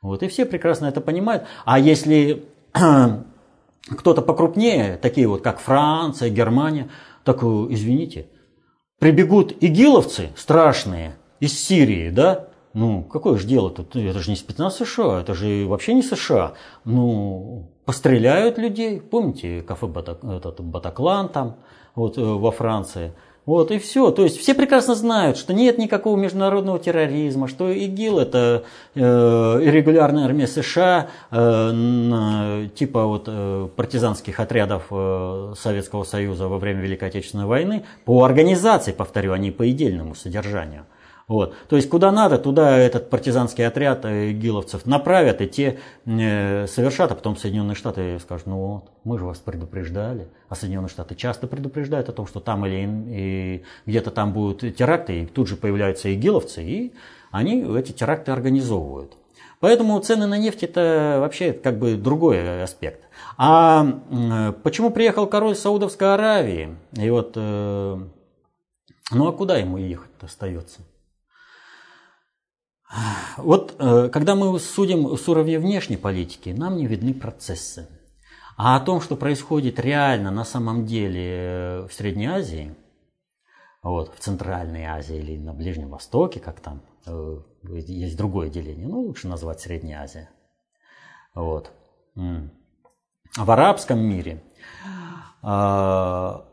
[0.01, 1.45] Вот, и все прекрасно это понимают.
[1.65, 6.89] А если кто-то покрупнее, такие вот как Франция, Германия,
[7.23, 8.29] так э, извините,
[8.99, 13.95] прибегут игиловцы страшные из Сирии, да, ну, какое же дело тут?
[13.95, 16.55] Это же не спецназ США, это же вообще не США.
[16.83, 18.99] Ну, постреляют людей.
[18.99, 21.55] Помните кафе Батак, этот, Батаклан там,
[21.95, 23.13] вот э, во Франции.
[23.45, 24.11] Вот и все.
[24.11, 30.25] То есть все прекрасно знают, что нет никакого международного терроризма, что ИГИЛ это э, иррегулярная
[30.25, 37.45] армия США, э, типа вот э, партизанских отрядов э, Советского Союза во время Великой Отечественной
[37.45, 40.85] войны, по организации, повторю, а не по идельному содержанию.
[41.27, 41.55] Вот.
[41.69, 47.15] То есть куда надо, туда этот партизанский отряд гиловцев направят, и те э, совершат, а
[47.15, 50.27] потом Соединенные Штаты скажут, ну вот, мы же вас предупреждали.
[50.49, 55.25] А Соединенные Штаты часто предупреждают о том, что там или где-то там будут теракты, и
[55.25, 56.93] тут же появляются игиловцы, и
[57.31, 59.17] они эти теракты организовывают.
[59.59, 63.07] Поэтому цены на нефть это вообще как бы другой аспект.
[63.37, 63.83] А
[64.63, 66.77] почему приехал король Саудовской Аравии?
[66.93, 67.97] И вот, э,
[69.11, 70.81] ну а куда ему ехать остается?
[73.37, 77.89] Вот э, когда мы судим с уровня внешней политики, нам не видны процессы.
[78.57, 82.75] А о том, что происходит реально на самом деле э, в Средней Азии,
[83.83, 89.01] вот, в Центральной Азии или на Ближнем Востоке, как там, э, есть другое деление, ну,
[89.01, 90.29] лучше назвать Средняя Азия.
[91.33, 91.71] Вот.
[92.15, 94.41] В арабском мире,
[95.41, 96.45] то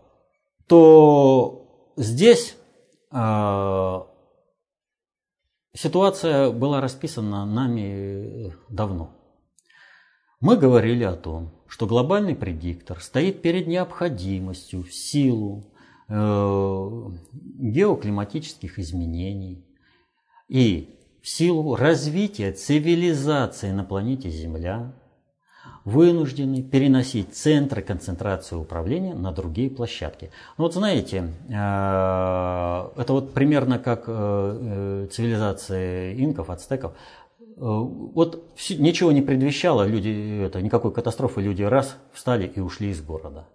[1.97, 2.57] здесь
[5.75, 9.17] Ситуация была расписана нами э, давно.
[10.39, 15.73] Мы говорили о том, что глобальный предиктор стоит перед необходимостью в силу
[16.09, 16.13] э,
[17.33, 19.67] геоклиматических изменений
[20.49, 24.95] и в силу развития цивилизации на планете Земля
[25.85, 30.31] вынуждены переносить центры концентрации управления на другие площадки.
[30.59, 36.93] Ну вот знаете, э, это вот примерно как э, э, цивилизация инков, ацтеков.
[37.57, 43.47] Вот ничего не предвещало, люди, это, никакой катастрофы, люди раз встали и ушли из города.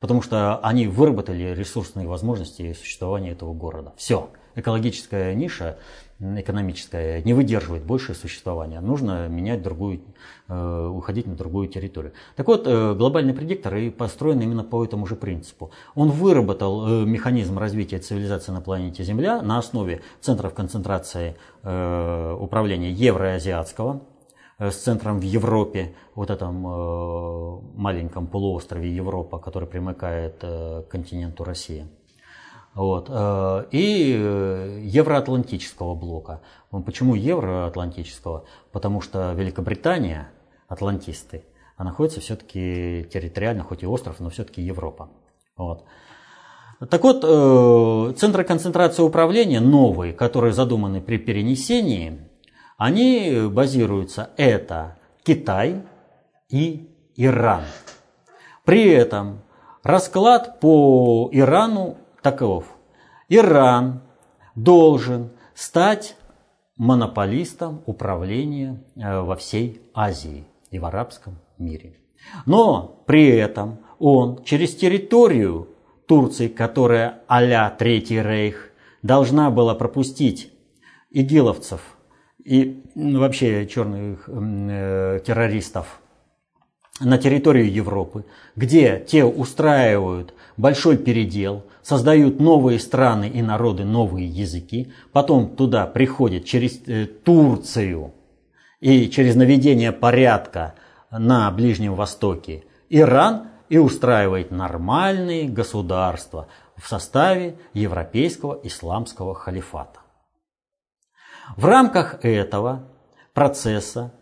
[0.00, 3.94] Потому что они выработали ресурсные возможности существования этого города.
[3.96, 5.78] Все, экологическая ниша
[6.20, 8.80] экономическая не выдерживает большее существование.
[8.80, 10.02] Нужно менять другую,
[10.48, 12.12] э, уходить на другую территорию.
[12.36, 15.70] Так вот, э, глобальный предиктор и построен именно по этому же принципу.
[15.94, 24.00] Он выработал э, механизм развития цивилизации на планете Земля на основе центров концентрации управления евроазиатского,
[24.58, 26.62] с центром в Европе, вот этом
[27.76, 31.86] маленьком полуострове Европа, который примыкает к континенту России–
[32.74, 33.06] вот.
[33.08, 36.40] Э, и э, евроатлантического блока.
[36.70, 38.44] Почему евроатлантического?
[38.72, 40.30] Потому что Великобритания,
[40.68, 41.44] атлантисты,
[41.76, 45.10] а находится все-таки территориально, хоть и остров, но все-таки Европа.
[45.56, 45.84] Вот.
[46.88, 52.20] Так вот, э, центры концентрации управления новые, которые задуманы при перенесении,
[52.78, 55.82] они базируются, это Китай
[56.48, 57.64] и Иран.
[58.64, 59.42] При этом
[59.82, 62.64] расклад по Ирану таков.
[63.28, 64.02] Иран
[64.54, 66.16] должен стать
[66.76, 71.96] монополистом управления э, во всей Азии и в арабском мире.
[72.46, 75.68] Но при этом он через территорию
[76.06, 78.70] Турции, которая а-ля Третий Рейх,
[79.02, 80.52] должна была пропустить
[81.10, 81.80] игиловцев
[82.44, 86.00] и ну, вообще черных э, террористов
[87.00, 88.24] на территорию Европы,
[88.56, 96.44] где те устраивают большой передел, создают новые страны и народы, новые языки, потом туда приходят
[96.44, 98.14] через э, Турцию
[98.78, 100.76] и через наведение порядка
[101.10, 109.98] на Ближнем Востоке Иран и устраивает нормальные государства в составе Европейского исламского халифата.
[111.56, 112.84] В рамках этого
[113.34, 114.14] процесса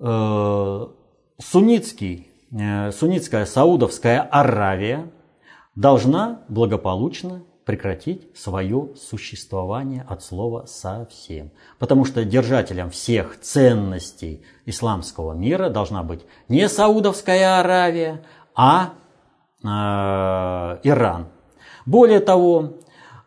[0.00, 0.86] э,
[1.38, 5.10] суннитский, э, суннитская Саудовская Аравия–
[5.74, 11.50] должна благополучно прекратить свое существование от слова совсем.
[11.78, 18.94] Потому что держателем всех ценностей исламского мира должна быть не Саудовская Аравия, а
[19.62, 21.28] э, Иран.
[21.86, 22.78] Более того,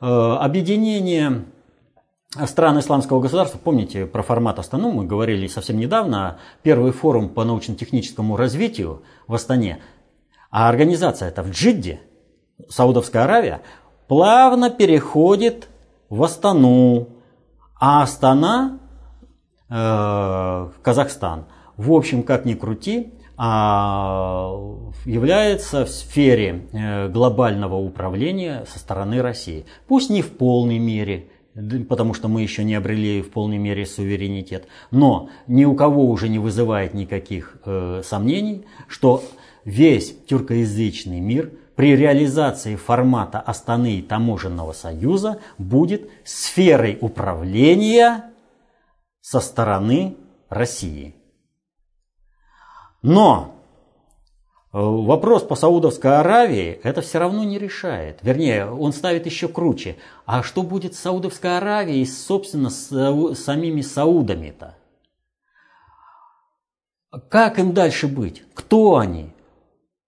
[0.01, 1.45] э, объединение
[2.45, 8.35] стран исламского государства, помните про формат Астану, мы говорили совсем недавно, первый форум по научно-техническому
[8.35, 9.81] развитию в Астане,
[10.51, 12.01] а организация это в Джидде–
[12.69, 13.61] Саудовская Аравия,
[14.07, 15.67] плавно переходит
[16.09, 17.09] в Астану,
[17.79, 18.79] а Астана
[19.69, 21.45] э, Казахстан.
[21.77, 24.55] В общем, как ни крути, а,
[25.03, 29.65] является в сфере э, глобального управления со стороны России.
[29.87, 31.27] Пусть не в полной мере,
[31.89, 36.29] потому что мы еще не обрели в полной мере суверенитет, но ни у кого уже
[36.29, 39.21] не вызывает никаких э, сомнений, что
[39.65, 48.31] весь тюркоязычный мир– при реализации формата Астаны и Таможенного союза будет сферой управления
[49.21, 50.17] со стороны
[50.49, 51.15] России.
[53.01, 53.55] Но
[54.77, 58.19] Вопрос по Саудовской Аравии это все равно не решает.
[58.23, 59.95] Вернее, он ставит еще круче.
[60.25, 64.75] А что будет с Саудовской Аравией, собственно, с самими Саудами-то?
[67.29, 68.43] Как им дальше быть?
[68.53, 69.31] Кто они?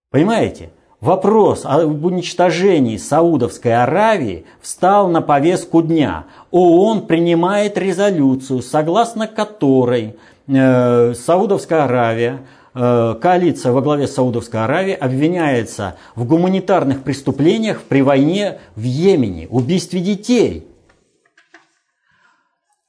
[0.09, 0.73] Понимаете?
[0.99, 6.25] Вопрос об уничтожении Саудовской Аравии встал на повестку дня.
[6.49, 10.15] ООН принимает резолюцию, согласно которой
[10.47, 18.57] э, Саудовская Аравия, э, коалиция во главе Саудовской Аравии обвиняется в гуманитарных преступлениях при войне
[18.75, 20.67] в Йемене, убийстве детей.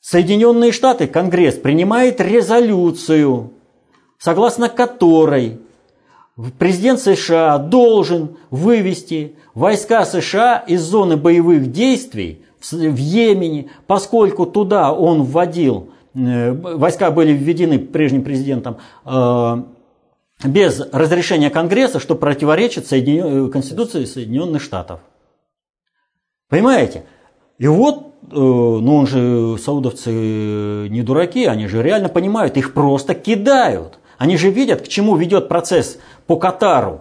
[0.01, 3.53] Соединенные Штаты, Конгресс принимает резолюцию,
[4.17, 5.61] согласно которой
[6.59, 15.23] президент США должен вывести войска США из зоны боевых действий в Йемене, поскольку туда он
[15.23, 19.63] вводил, э, войска были введены прежним президентом э,
[20.45, 23.51] без разрешения Конгресса, что противоречит Соединен...
[23.51, 25.01] Конституции Соединенных Штатов.
[26.49, 27.05] Понимаете?
[27.59, 33.15] И вот, э, ну он же, саудовцы не дураки, они же реально понимают, их просто
[33.15, 33.99] кидают.
[34.19, 35.99] Они же видят, к чему ведет процесс
[36.29, 37.01] по Катару.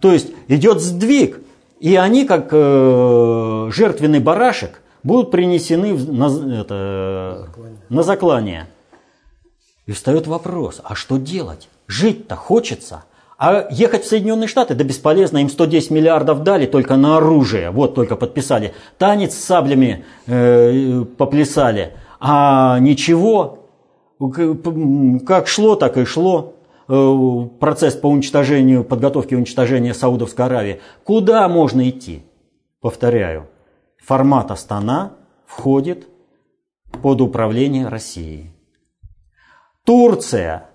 [0.00, 1.40] То есть идет сдвиг,
[1.78, 7.48] и они, как э, жертвенный барашек, будут принесены на, это,
[7.88, 8.66] на заклание.
[9.84, 11.68] И встает вопрос, а что делать?
[11.86, 13.04] Жить-то хочется.
[13.38, 17.94] А ехать в Соединенные Штаты, да бесполезно, им 110 миллиардов дали только на оружие, вот
[17.94, 18.74] только подписали.
[18.96, 23.66] Танец с саблями э, поплясали, а ничего,
[25.26, 26.55] как шло, так и шло
[26.86, 30.80] процесс по уничтожению, подготовке уничтожения Саудовской Аравии.
[31.04, 32.22] Куда можно идти?
[32.80, 33.48] Повторяю,
[34.02, 35.14] формат Астана
[35.46, 36.06] входит
[37.02, 38.52] под управление России.
[39.84, 40.68] Турция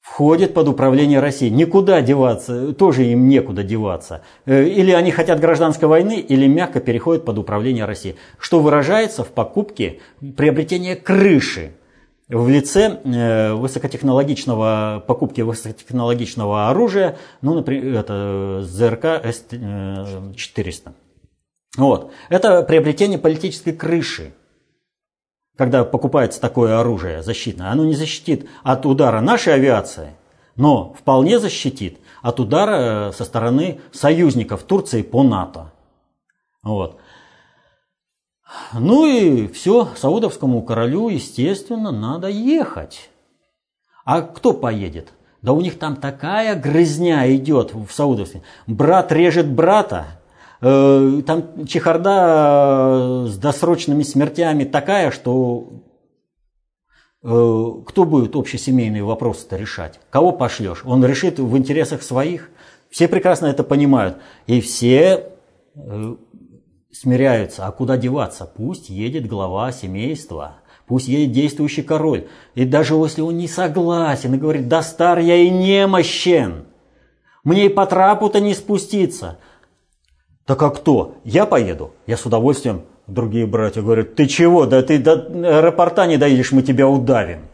[0.00, 1.48] входит под управление России.
[1.48, 4.22] Никуда деваться, тоже им некуда деваться.
[4.44, 8.16] Э, или они хотят гражданской войны, или мягко переходят под управление России.
[8.38, 10.00] Что выражается в покупке
[10.36, 11.72] приобретения крыши
[12.28, 20.92] в лице э, высокотехнологичного, покупки высокотехнологичного оружия, ну, например, это ЗРК С-400.
[21.76, 22.10] Вот.
[22.28, 24.32] Это приобретение политической крыши.
[25.56, 30.10] Когда покупается такое оружие защитное, оно не защитит от удара нашей авиации,
[30.56, 35.72] но вполне защитит от удара со стороны союзников Турции по НАТО.
[36.62, 36.98] Вот.
[38.72, 43.10] Ну и все, саудовскому королю, естественно, надо ехать.
[44.04, 45.12] А кто поедет?
[45.42, 48.42] Да у них там такая грызня идет в Саудовстве.
[48.66, 50.06] Брат режет брата.
[50.60, 55.82] Э, там чехарда с досрочными смертями такая, что
[57.22, 60.00] э, кто будет общесемейные вопросы-то решать?
[60.10, 60.82] Кого пошлешь?
[60.84, 62.50] Он решит в интересах своих.
[62.90, 64.16] Все прекрасно это понимают.
[64.46, 65.32] И все
[65.74, 66.16] э,
[67.00, 67.66] смиряются.
[67.66, 68.46] А куда деваться?
[68.46, 72.28] Пусть едет глава семейства, пусть едет действующий король.
[72.54, 76.64] И даже если он не согласен и говорит, да стар я и немощен,
[77.44, 79.38] мне и по трапу-то не спуститься.
[80.46, 81.16] Так а кто?
[81.24, 81.92] Я поеду.
[82.06, 82.84] Я с удовольствием.
[83.06, 84.66] Другие братья говорят, ты чего?
[84.66, 87.46] Да ты до аэропорта не доедешь, мы тебя удавим.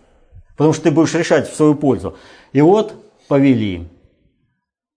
[0.57, 2.17] Потому что ты будешь решать в свою пользу.
[2.53, 2.95] И вот
[3.29, 3.89] повели.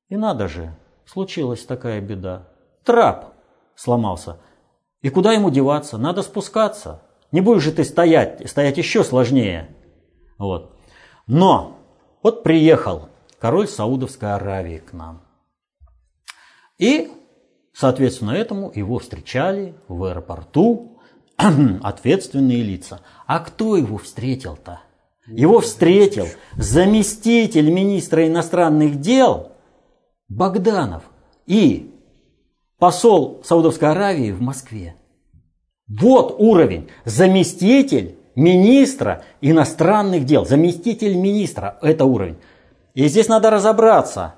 [0.07, 0.73] И надо же,
[1.05, 2.47] случилась такая беда.
[2.85, 3.34] Трап
[3.75, 4.39] сломался.
[5.01, 5.97] И куда ему деваться?
[5.97, 7.03] Надо спускаться.
[7.31, 9.75] Не будешь же ты стоять, стоять еще сложнее.
[10.37, 10.75] Вот.
[11.27, 11.77] Но
[12.23, 13.09] вот приехал
[13.39, 15.21] король Саудовской Аравии к нам.
[16.77, 17.11] И,
[17.73, 20.99] соответственно, этому его встречали в аэропорту
[21.37, 23.01] ответственные лица.
[23.27, 24.81] А кто его встретил-то?
[25.27, 29.53] Его встретил заместитель министра иностранных дел
[30.29, 31.03] Богданов
[31.47, 31.94] и
[32.77, 34.95] посол Саудовской Аравии в Москве.
[35.87, 36.89] Вот уровень.
[37.05, 40.45] Заместитель министра иностранных дел.
[40.45, 41.77] Заместитель министра.
[41.81, 42.37] Это уровень.
[42.93, 44.35] И здесь надо разобраться,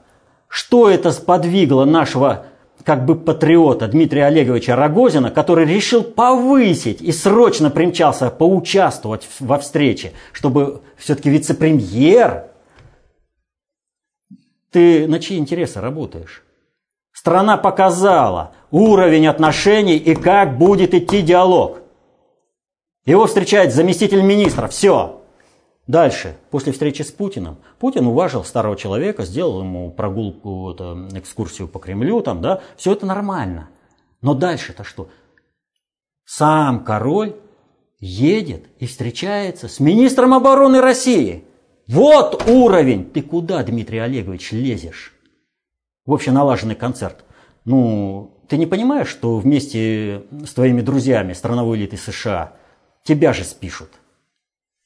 [0.48, 2.48] что это сподвигло нашего
[2.84, 10.14] как бы патриота Дмитрия Олеговича Рогозина, который решил повысить и срочно примчался поучаствовать во встрече,
[10.32, 12.46] чтобы все-таки вице-премьер.
[14.72, 16.47] Ты на чьи интересы работаешь?
[17.18, 21.80] Страна показала уровень отношений и как будет идти диалог.
[23.08, 24.68] Его встречает заместитель министра.
[24.68, 25.20] Все.
[25.88, 31.80] Дальше, после встречи с Путиным, Путин уважил старого человека, сделал ему прогулку, это, экскурсию по
[31.80, 33.70] Кремлю, там, да, все это нормально.
[34.22, 35.10] Но дальше-то что?
[36.24, 37.34] Сам король
[38.00, 41.46] едет и встречается с министром обороны России.
[41.88, 43.10] Вот уровень.
[43.10, 45.17] Ты куда, Дмитрий Олегович, лезешь?
[46.08, 47.24] В общеналаженный концерт.
[47.66, 52.54] Ну, ты не понимаешь, что вместе с твоими друзьями страновой элиты США
[53.04, 53.92] тебя же спишут?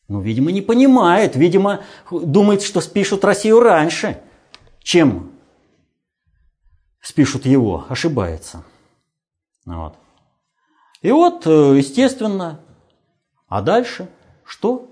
[0.09, 4.19] Ну, видимо, не понимает, видимо, думает, что спишут Россию раньше,
[4.79, 5.31] чем
[7.01, 8.63] спишут его, ошибается.
[9.65, 9.95] Вот.
[11.01, 12.59] И вот, э, естественно,
[13.47, 14.09] а дальше
[14.43, 14.87] что?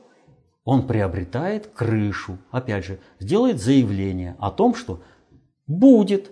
[0.64, 5.02] Он приобретает крышу, опять же, сделает заявление о том, что
[5.70, 6.32] будет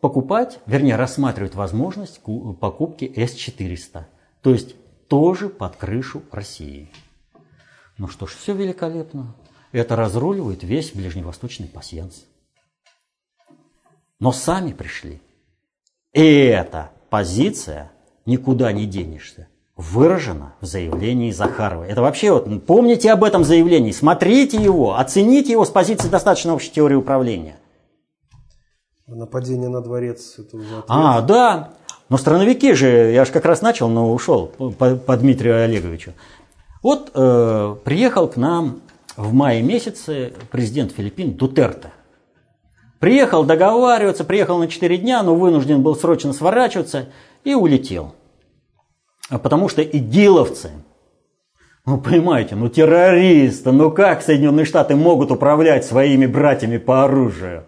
[0.00, 2.20] покупать, вернее, рассматривать возможность
[2.58, 4.04] покупки С-400.
[4.40, 4.74] То есть
[5.06, 6.90] тоже под крышу России.
[7.98, 9.36] Ну что ж, все великолепно.
[9.70, 12.24] Это разруливает весь ближневосточный пасьянс.
[14.18, 15.20] Но сами пришли.
[16.12, 17.92] И эта позиция
[18.26, 19.48] никуда не денешься.
[19.76, 21.88] Выражена в заявлении Захаровой.
[21.88, 26.70] Это вообще вот, помните об этом заявлении, смотрите его, оцените его с позиции достаточно общей
[26.70, 27.56] теории управления.
[29.14, 30.84] Нападение на дворец это уже ответ.
[30.88, 31.70] А, да.
[32.08, 36.12] Но страновики же, я же как раз начал, но ушел по, по Дмитрию Олеговичу.
[36.82, 38.80] Вот э, приехал к нам
[39.16, 41.92] в мае месяце президент Филиппин Дутерте.
[42.98, 47.08] Приехал договариваться, приехал на 4 дня, но вынужден был срочно сворачиваться
[47.44, 48.14] и улетел.
[49.28, 50.70] А потому что игиловцы,
[51.84, 57.64] ну понимаете, ну террористы, ну как Соединенные Штаты могут управлять своими братьями по оружию?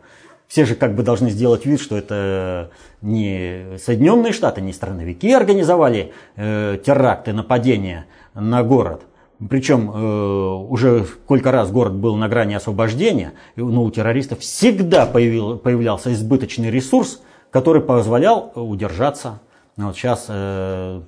[0.46, 2.70] Все же как бы должны сделать вид, что это
[3.02, 9.02] не Соединенные Штаты, не страновики организовали э, теракты, нападения на город.
[9.48, 15.58] Причем э, уже сколько раз город был на грани освобождения, но у террористов всегда появил,
[15.58, 17.20] появлялся избыточный ресурс,
[17.50, 19.40] который позволял удержаться.
[19.76, 21.00] Вот сейчас э,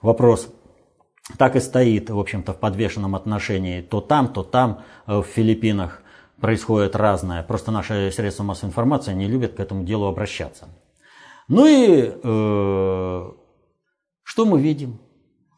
[0.00, 0.48] вопрос
[1.38, 3.80] так и стоит, в общем-то, в подвешенном отношении.
[3.80, 6.02] То там, то там, э, в Филиппинах
[6.44, 7.42] происходит разное.
[7.42, 10.68] Просто наши средства массовой информации не любят к этому делу обращаться.
[11.48, 13.32] Ну и э,
[14.22, 15.00] что мы видим?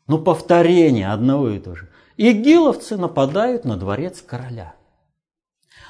[0.07, 1.89] Ну, повторение одного и того же.
[2.17, 4.77] Игиловцы нападают на дворец короля.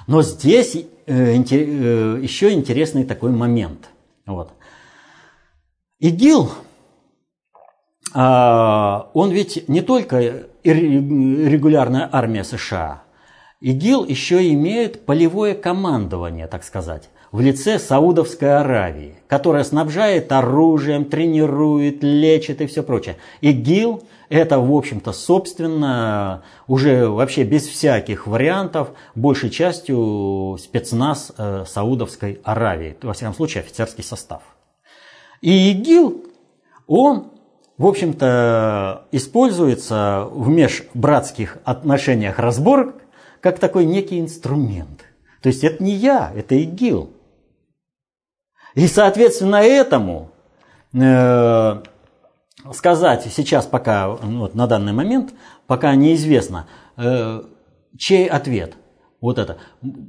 [0.06, 3.90] Но здесь э, э, еще интересный такой момент.
[4.24, 4.54] Вот.
[5.98, 6.52] ИГИЛ,
[8.14, 8.18] э,
[9.12, 13.02] он ведь не только регулярная армия США,
[13.60, 22.02] ИГИЛ еще имеет полевое командование, так сказать, в лице Саудовской Аравии, которая снабжает оружием, тренирует,
[22.02, 23.16] лечит и все прочее.
[23.40, 32.40] ИГИЛ– это, в общем-то, собственно, уже вообще без всяких вариантов, большей частью спецназ э, Саудовской
[32.44, 34.42] Аравии, во всяком случае офицерский состав.
[35.40, 36.24] И ИГИЛ,
[36.86, 37.32] он
[37.78, 42.94] в общем-то, используется в межбратских отношениях разборок
[43.46, 45.04] как такой некий инструмент.
[45.40, 47.10] То есть это не я, это ИГИЛ.
[48.74, 50.32] И соответственно этому
[50.92, 51.82] э,
[52.72, 55.32] сказать сейчас пока, ну, вот, на данный момент,
[55.68, 56.66] пока неизвестно,
[56.96, 57.42] э,
[57.96, 58.74] чей ответ.
[59.20, 59.58] Вот это.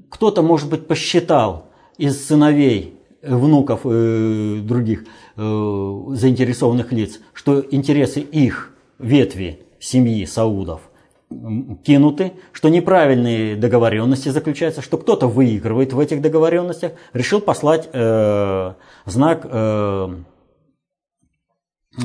[0.10, 1.68] Кто-то, может быть, посчитал
[2.00, 10.87] из сыновей, внуков э, других э, заинтересованных лиц, что интересы их ветви семьи Саудов
[11.30, 18.74] кинуты, что неправильные договоренности заключаются, что кто-то выигрывает в этих договоренностях, решил послать э,
[19.06, 20.08] знак э,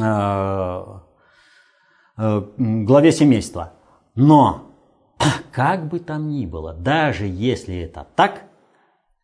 [0.01, 0.85] э,
[2.19, 3.75] э, главе семейства.
[4.15, 4.73] Но,
[5.53, 8.43] как бы там ни было, даже если это так,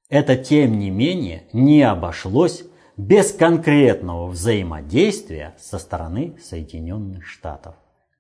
[0.09, 2.65] это тем не менее не обошлось
[2.97, 7.75] без конкретного взаимодействия со стороны Соединенных Штатов.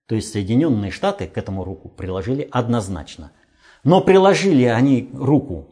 [0.08, 3.30] То есть Соединенные Штаты к этому руку приложили однозначно.
[3.84, 5.68] Но приложили они руку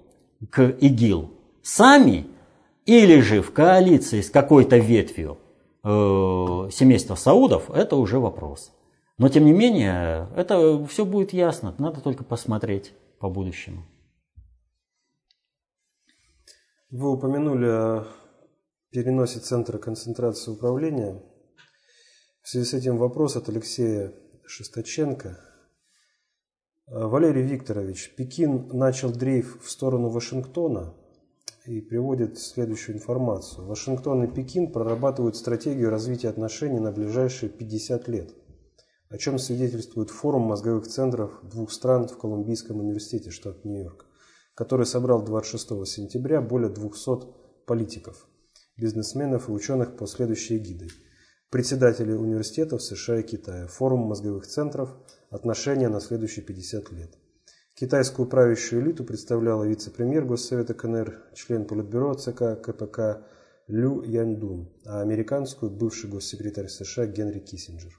[0.51, 1.31] к ИГИЛ
[1.63, 2.27] сами
[2.85, 5.39] или же в коалиции с какой-то ветвью
[5.83, 5.89] э,
[6.71, 8.73] семейства Саудов, это уже вопрос.
[9.17, 13.85] Но тем не менее, это все будет ясно, надо только посмотреть по будущему.
[16.91, 18.07] Вы упомянули о
[18.91, 21.23] переносе центра концентрации управления.
[22.43, 24.13] В связи с этим вопрос от Алексея
[24.47, 25.41] Шесточенко.
[26.87, 30.95] Валерий Викторович, Пекин начал дрейф в сторону Вашингтона
[31.65, 33.67] и приводит следующую информацию.
[33.67, 38.35] Вашингтон и Пекин прорабатывают стратегию развития отношений на ближайшие 50 лет,
[39.09, 44.07] о чем свидетельствует форум мозговых центров двух стран в Колумбийском университете, штат Нью-Йорк,
[44.55, 48.29] который собрал 26 сентября более 200 политиков,
[48.77, 50.91] бизнесменов и ученых по следующей гидой–
[51.51, 54.91] председатели университетов США и Китая, форум мозговых центров,
[55.31, 57.15] отношения на следующие 50 лет.
[57.75, 63.27] Китайскую правящую элиту представляла вице-премьер Госсовета КНР, член Политбюро ЦК КПК
[63.69, 67.93] Лю Яньдун, а американскую– бывший госсекретарь США Генри Киссинджер.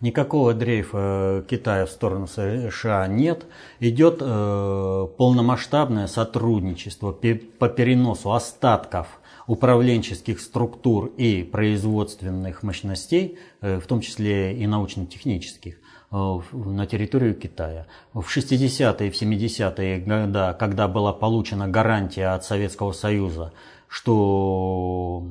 [0.00, 3.46] Никакого дрейфа Китая в сторону США нет.
[3.80, 14.00] Идет э, полномасштабное сотрудничество по переносу остатков управленческих структур и производственных мощностей, э, в том
[14.00, 15.78] числе и научно-технических,
[16.10, 17.86] Э, на территорию Китая.
[18.14, 23.52] В 60-е и в 70-е годы, когда была получена гарантия от Советского Союза,
[23.88, 25.26] что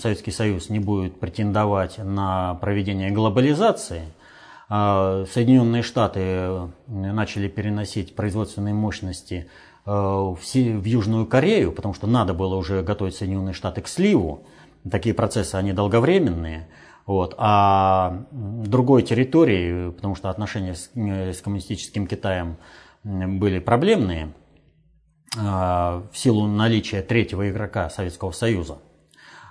[0.00, 4.04] Советский Союз не будет претендовать на проведение глобализации,
[4.70, 9.50] э, Соединенные Штаты э, начали переносить производственные мощности
[9.84, 14.46] в Южную Корею, потому что надо было уже готовить Соединенные Штаты к сливу.
[14.90, 16.68] Такие процессы, они долговременные–
[17.06, 17.34] вот.
[17.38, 22.56] А другой территории, потому что отношения с, с коммунистическим Китаем
[23.02, 24.32] были проблемные,
[25.36, 28.78] а, в силу наличия третьего игрока Советского Союза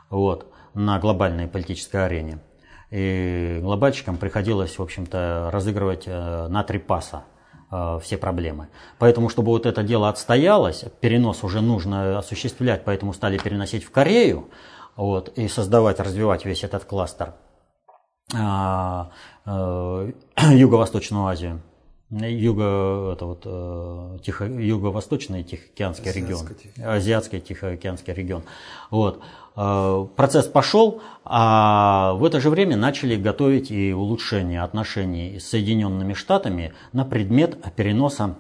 [0.10, 2.40] вот, на глобальной политической арене.
[2.92, 7.31] И глобальщикам приходилось, в общем-то, разыгрывать э, на три паса э,
[8.02, 8.68] все проблемы.
[9.00, 14.50] Поэтому, чтобы вот это дело отстоялось, перенос уже нужно осуществлять, поэтому стали переносить в Корею,
[14.96, 17.34] вот, и создавать, развивать весь этот кластер
[18.34, 19.12] а,
[19.46, 20.08] а,
[20.52, 21.62] Юго-Восточную Азию.
[22.12, 26.46] Юго, это вот, э, Тихо, Юго-Восточный Тихоокеанский регион,
[26.84, 28.44] Азиатский Тихоокеанский регион.
[28.90, 29.22] Вот.
[29.56, 36.14] Э, процесс пошел, а в это же время начали готовить и улучшение отношений с Соединенными
[36.14, 38.36] Штатами на предмет переноса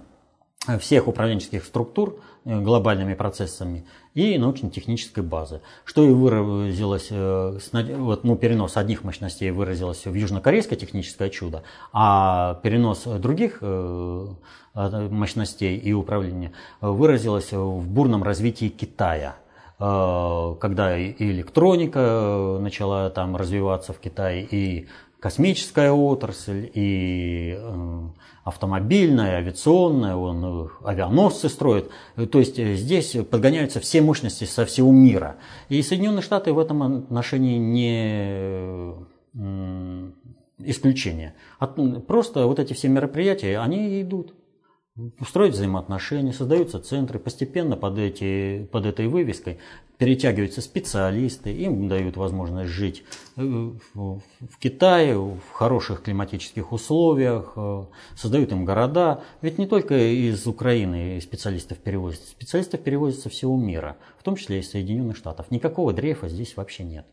[0.79, 5.61] всех управленческих структур глобальными процессами и научно-технической базы.
[5.85, 7.59] Что и выразилось, э,
[7.97, 11.63] вот, ну, перенос одних мощностей выразилось в южнокорейское техническое чудо,
[11.93, 14.27] а перенос других э,
[14.73, 19.35] мощностей и управления выразилось в бурном развитии Китая
[19.81, 24.87] когда и электроника начала там развиваться в Китае, и
[25.21, 27.57] космическая отрасль, и
[28.43, 31.91] автомобильная, авиационная, он э, авианосцы строит.
[32.31, 35.37] То есть э, здесь подгоняются все мощности со всего мира.
[35.69, 38.95] И Соединенные Штаты в этом отношении не
[40.57, 41.35] исключение.
[42.07, 44.33] Просто вот эти все мероприятия, они идут
[45.19, 49.59] устроить взаимоотношения, создаются центры, постепенно под, эти, под этой вывеской
[49.97, 53.03] перетягиваются специалисты, им дают возможность жить
[53.37, 57.85] э, в Китае, в хороших климатических условиях, э,
[58.15, 59.23] создают им города.
[59.41, 64.59] Ведь не только из Украины специалистов перевозят, специалистов перевозят со всего мира, в том числе
[64.59, 65.51] из Соединенных Штатов.
[65.51, 67.05] Никакого дрейфа здесь вообще нет.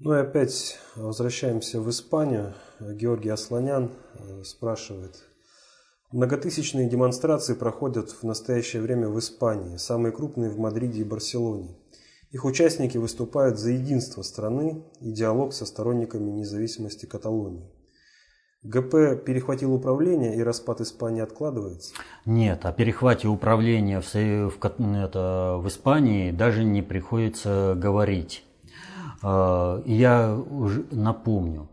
[0.00, 2.54] Ну и опять возвращаемся в Испанию.
[2.80, 5.24] Георгий Асланян э, спрашивает.
[6.12, 11.76] Многотысячные демонстрации проходят в настоящее время в Испании, самые крупные в Мадриде и Барселоне.
[12.30, 17.70] Их участники выступают за единство страны и диалог со сторонниками независимости Каталонии.
[18.62, 21.94] ГП перехватил управление и распад Испании откладывается?
[22.26, 24.58] Нет, о перехвате управления в, в,
[24.96, 28.44] это, в Испании даже не приходится говорить.
[29.22, 31.68] Э, я уже напомню,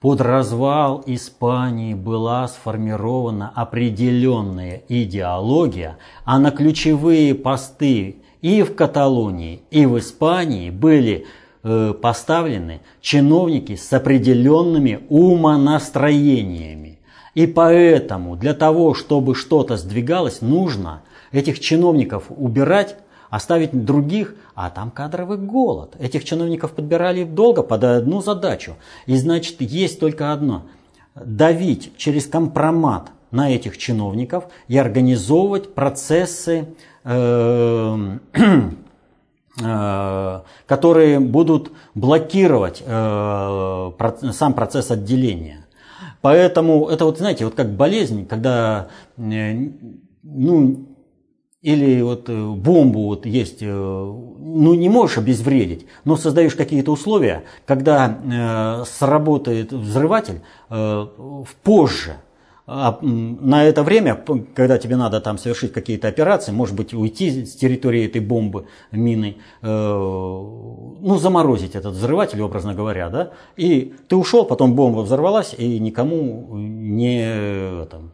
[0.00, 9.86] под развал Испании была сформирована определенная идеология, а на ключевые посты и в Каталонии, и
[9.86, 11.26] в Испании были
[11.64, 17.00] э, поставлены чиновники с определенными умонастроениями.
[17.34, 22.96] И поэтому для того, чтобы что-то сдвигалось, нужно этих чиновников убирать
[23.30, 25.96] оставить других, а там кадровый голод.
[25.98, 28.76] Этих чиновников подбирали долго под одну задачу.
[29.06, 30.62] И значит, есть только одно–
[31.14, 36.68] давить через компромат на этих чиновников и организовывать процессы,
[37.04, 38.18] э,
[39.62, 43.90] э, которые будут блокировать э,
[44.32, 45.66] сам процесс отделения.
[46.20, 50.86] Поэтому это вот, знаете, вот как болезнь, когда ну,
[51.60, 57.44] или вот э, бомбу вот есть, э, ну не можешь обезвредить, но создаешь какие-то условия,
[57.66, 61.06] когда э, сработает взрыватель э,
[61.64, 62.16] позже,
[62.70, 64.14] а на это время,
[64.54, 69.38] когда тебе надо там совершить какие-то операции, может быть, уйти с территории этой бомбы, мины,
[69.62, 75.78] э, ну, заморозить этот взрыватель, образно говоря, да, и ты ушел, потом бомба взорвалась, и
[75.78, 78.12] никому не, э, там,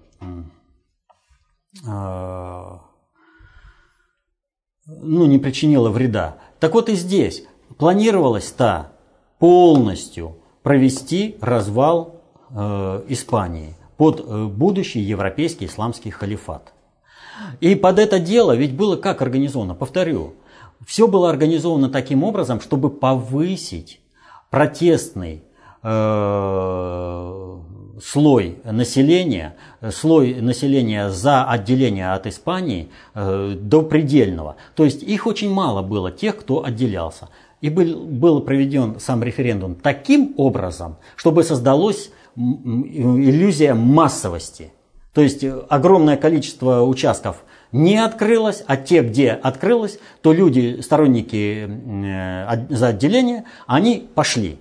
[1.85, 2.94] э,
[4.87, 6.37] ну, не причинила вреда.
[6.61, 7.45] Так вот и здесь
[7.78, 8.93] планировалось-то
[9.39, 16.72] полностью провести развал э, Испании под э, будущий европейский исламский халифат.
[17.61, 19.74] И под это дело ведь было как организовано?
[19.74, 20.35] Повторю,
[20.87, 24.01] все было организовано таким образом, чтобы повысить
[24.51, 25.43] протестный
[25.82, 27.59] э,
[28.03, 29.57] слой населения,
[29.91, 34.57] слой населения за отделение от Испании э, до предельного.
[34.75, 37.29] То есть их очень мало было, тех, кто отделялся.
[37.61, 44.73] И был, был проведен сам референдум таким образом, чтобы создалась иллюзия массовости.
[45.13, 52.67] То есть огромное количество участков не открылось, а те, где открылось, то люди, сторонники э,
[52.69, 54.59] за отделение, они пошли.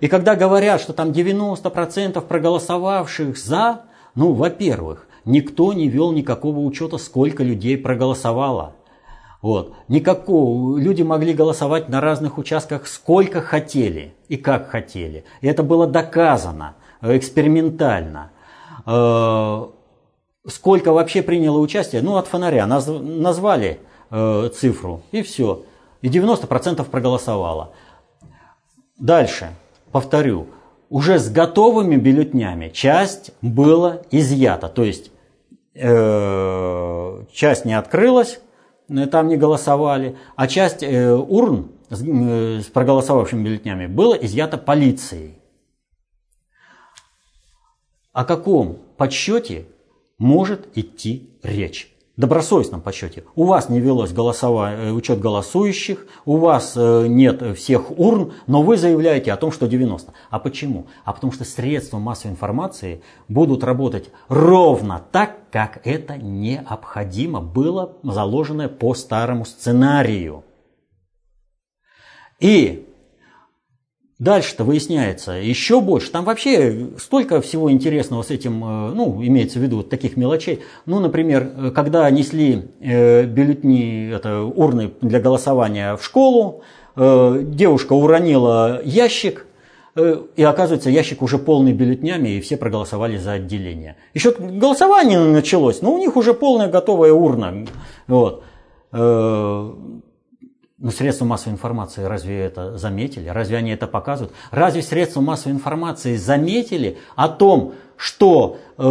[0.00, 3.82] И когда говорят, что там 90% проголосовавших за,
[4.14, 8.74] ну, во-первых, никто не вел никакого учета, сколько людей проголосовало.
[9.40, 9.74] Вот.
[9.88, 10.78] Никакого.
[10.78, 15.24] Люди могли голосовать на разных участках сколько хотели и как хотели.
[15.40, 18.32] И это было доказано экспериментально.
[18.84, 19.66] Э,
[20.46, 22.02] сколько вообще приняло участие?
[22.02, 23.80] Ну, от фонаря назвали
[24.10, 25.62] э, цифру и все.
[26.02, 27.72] И 90% проголосовало.
[28.98, 29.50] Дальше
[29.92, 30.48] повторю,
[30.90, 34.68] уже с готовыми бюллетнями часть была изъята.
[34.68, 35.10] То есть
[35.74, 38.40] э, часть не открылась,
[38.88, 44.56] э, там не голосовали, а часть э, урн с, э, с проголосовавшими бюллетнями была изъята
[44.58, 45.38] полицией.
[48.12, 49.66] О каком подсчете
[50.18, 51.94] может идти речь?
[52.18, 53.24] Добросовестном подсчете.
[53.36, 58.62] У вас не велось голосовая, э, учет голосующих, у вас э, нет всех урн, но
[58.62, 60.12] вы заявляете о том, что 90.
[60.28, 60.88] А почему?
[61.04, 68.68] А потому что средства массовой информации будут работать ровно так, как это необходимо было заложено
[68.68, 70.44] по старому сценарию.
[72.40, 72.87] И
[74.18, 76.10] Дальше-то выясняется еще больше.
[76.10, 80.58] Там вообще столько всего интересного с этим, э, ну, имеется в виду таких мелочей.
[80.86, 86.62] Ну, например, э, когда несли э, бюллетни, это урны для голосования в школу,
[86.96, 89.46] девушка уронила ящик,
[89.94, 93.94] и оказывается, ящик уже полный бюллетнями, и все проголосовали за отделение.
[94.14, 97.66] Еще голосование началось, но у них уже полная готовая урна.
[98.08, 98.42] Вот.
[100.80, 103.28] Но средства массовой информации разве это заметили?
[103.28, 104.32] Разве они это показывают?
[104.52, 108.82] Разве средства массовой информации заметили о том, что э,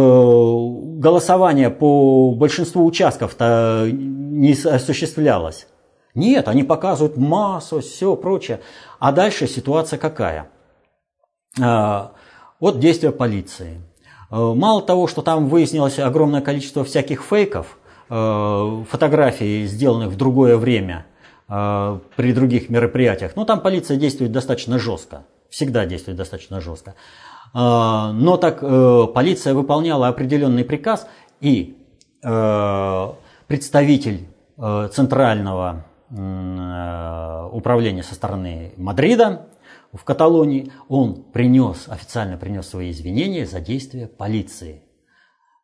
[1.00, 5.66] голосование по большинству участков-то не осуществлялось?
[6.14, 8.60] Нет, они показывают массу, все прочее.
[8.98, 10.50] А дальше ситуация какая?
[11.58, 12.08] Э,
[12.60, 13.80] вот действия полиции.
[14.30, 17.78] Э, мало того, что там выяснилось огромное количество всяких фейков,
[18.10, 21.06] э, фотографий, сделанных в другое время–
[21.48, 23.34] Э, при других мероприятиях.
[23.34, 26.94] Но там полиция действует достаточно жестко, всегда действует достаточно жестко.
[27.54, 31.08] Э, но так э, полиция выполняла определенный приказ,
[31.40, 31.74] и
[33.46, 34.26] представитель
[34.56, 39.46] центрального управления со стороны Мадрида
[39.92, 44.82] в Каталонии, он принес, официально принес свои извинения за действия полиции.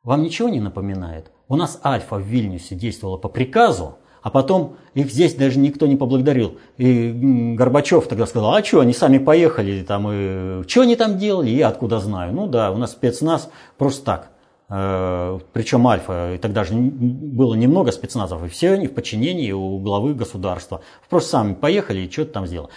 [0.05, 1.33] Вам ничего не напоминает?
[1.49, 5.97] У нас Альфа в Вильнюсе действовала по приказу, а потом их здесь даже никто не
[5.97, 6.57] поблагодарил.
[6.79, 7.13] И
[7.55, 11.69] Горбачев тогда сказал, а что, они сами поехали, там, и, что они там делали, я
[11.69, 12.33] откуда знаю.
[12.33, 14.31] Ну да, у нас спецназ просто так.
[14.71, 19.79] Э, Причем Альфа, и тогда же было немного спецназов, и все они в подчинении у
[19.81, 20.81] главы государства.
[21.11, 22.71] Просто сами поехали и что-то там сделали.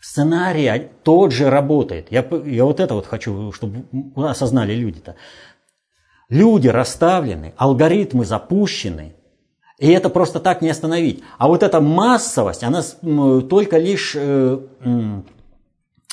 [0.00, 2.10] Сценарий тот же работает.
[2.10, 3.84] Я, я вот это вот хочу, чтобы
[4.16, 5.16] осознали люди-то.
[6.30, 9.17] Люди расставлены, алгоритмы запущены,
[9.78, 11.22] и это просто так не остановить.
[11.38, 12.82] А вот эта массовость, она
[13.48, 14.58] только лишь э,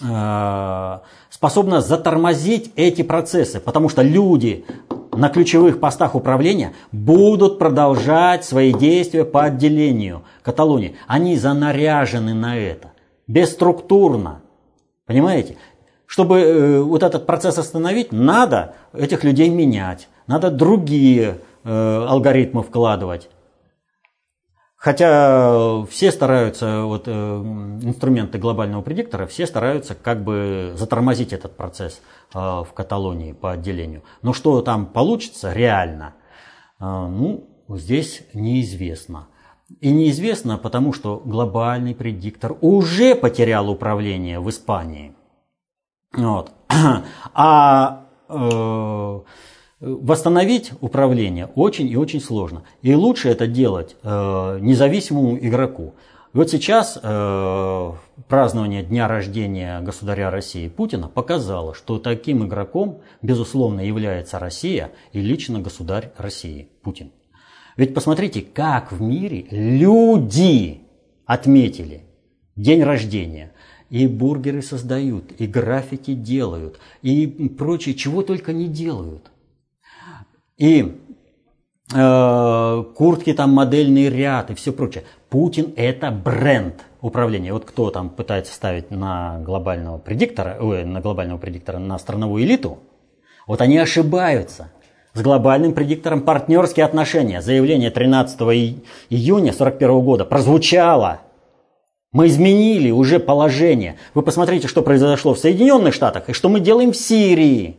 [0.04, 1.00] э,
[1.32, 4.66] способна затормозить эти процессы, потому что люди
[5.12, 10.96] на ключевых постах управления будут продолжать свои действия по отделению Каталонии.
[11.08, 12.92] Они занаряжены на это,
[13.26, 14.42] бесструктурно.
[15.08, 15.58] Понимаете?
[16.06, 23.28] Чтобы э, вот этот процесс остановить, надо этих людей менять, надо другие алгоритмы вкладывать.
[24.86, 32.04] Хотя все стараются, вот э, инструменты глобального предиктора, все стараются как бы затормозить этот процесс
[32.36, 34.04] э, в Каталонии по отделению.
[34.22, 36.14] Но что там получится реально,
[36.80, 39.28] э, ну, здесь неизвестно.
[39.82, 45.16] И неизвестно, потому что глобальный предиктор уже потерял управление в Испании.
[46.16, 46.52] Вот.
[47.34, 49.20] А э,
[49.86, 52.64] восстановить управление очень и очень сложно.
[52.82, 55.94] И лучше это делать э, независимому игроку.
[56.34, 57.92] вот сейчас э,
[58.28, 65.60] празднование дня рождения государя России Путина показало, что таким игроком, безусловно, является Россия и лично
[65.60, 67.12] государь России Путин.
[67.78, 70.82] Ведь посмотрите, как в мире люди
[71.26, 72.02] отметили
[72.56, 73.52] день рождения.
[73.92, 79.30] И бургеры создают, и граффити делают, и прочее, чего только не делают.
[80.58, 80.96] И
[81.94, 85.04] э, куртки там, модельный ряд и все прочее.
[85.30, 87.54] Путин это бренд управления.
[87.54, 92.80] Вот кто там пытается ставить на глобального предиктора, ой, на глобального предиктора, на страновую элиту,
[93.48, 94.72] вот они ошибаются.
[95.14, 97.42] С глобальным предиктором партнерские отношения.
[97.42, 101.22] Заявление 13 июня 1941 года прозвучало.
[102.12, 103.96] Мы изменили уже положение.
[104.14, 107.78] Вы посмотрите, что произошло в Соединенных Штатах и что мы делаем в Сирии.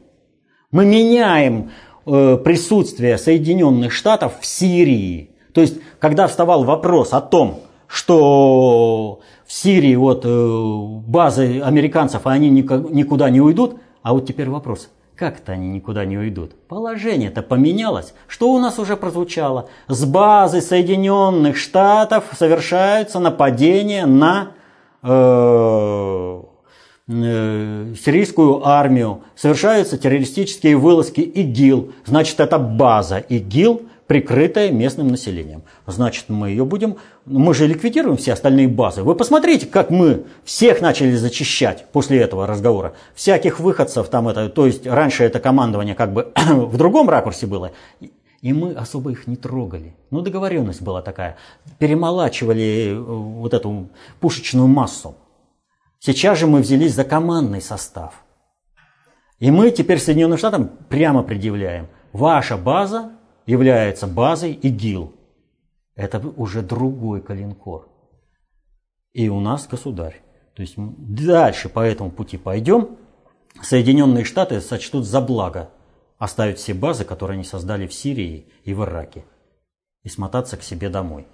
[0.71, 1.73] Мы меняем
[2.07, 5.31] присутствие Соединенных Штатов в Сирии.
[5.53, 12.33] То есть, когда вставал вопрос о том, что в Сирии вот э, базы американцев, а
[12.33, 16.53] они никуда не уйдут, а вот теперь вопрос, как-то они никуда не уйдут.
[16.69, 18.13] Положение-то поменялось.
[18.27, 19.69] Что у нас уже прозвучало?
[19.89, 24.53] С базы Соединенных Штатов совершаются нападения на
[25.03, 26.43] э, э,
[27.09, 29.23] сирийскую армию.
[29.37, 31.93] Совершаются террористические вылазки ИГИЛ.
[32.05, 35.63] Значит, это база ИГИЛ прикрытая местным населением.
[35.87, 36.97] Значит, мы ее будем...
[37.25, 39.03] Мы же ликвидируем все остальные базы.
[39.03, 42.95] Вы посмотрите, как мы всех начали зачищать после этого разговора.
[43.15, 44.49] Всяких выходцев там это...
[44.49, 47.73] То есть раньше это командование как бы в другом ракурсе было.
[48.43, 49.95] И мы особо их не трогали.
[50.11, 51.37] Ну, договоренность была такая.
[51.79, 53.89] Перемолачивали э, вот эту
[54.21, 55.17] пушечную массу.
[55.99, 58.23] Сейчас же мы взялись за командный состав.
[59.39, 61.89] И мы теперь Соединенным Штатам прямо предъявляем.
[62.13, 63.13] Ваша база
[63.45, 65.15] является базой ИГИЛ.
[65.95, 67.89] Это уже другой калинкор.
[69.13, 70.23] И у нас государь.
[70.55, 72.97] То есть дальше по этому пути пойдем,
[73.63, 75.71] Соединенные Штаты сочтут за благо
[76.19, 79.25] оставить все базы, которые они создали в Сирии и в Ираке,
[80.03, 81.27] и смотаться к себе домой.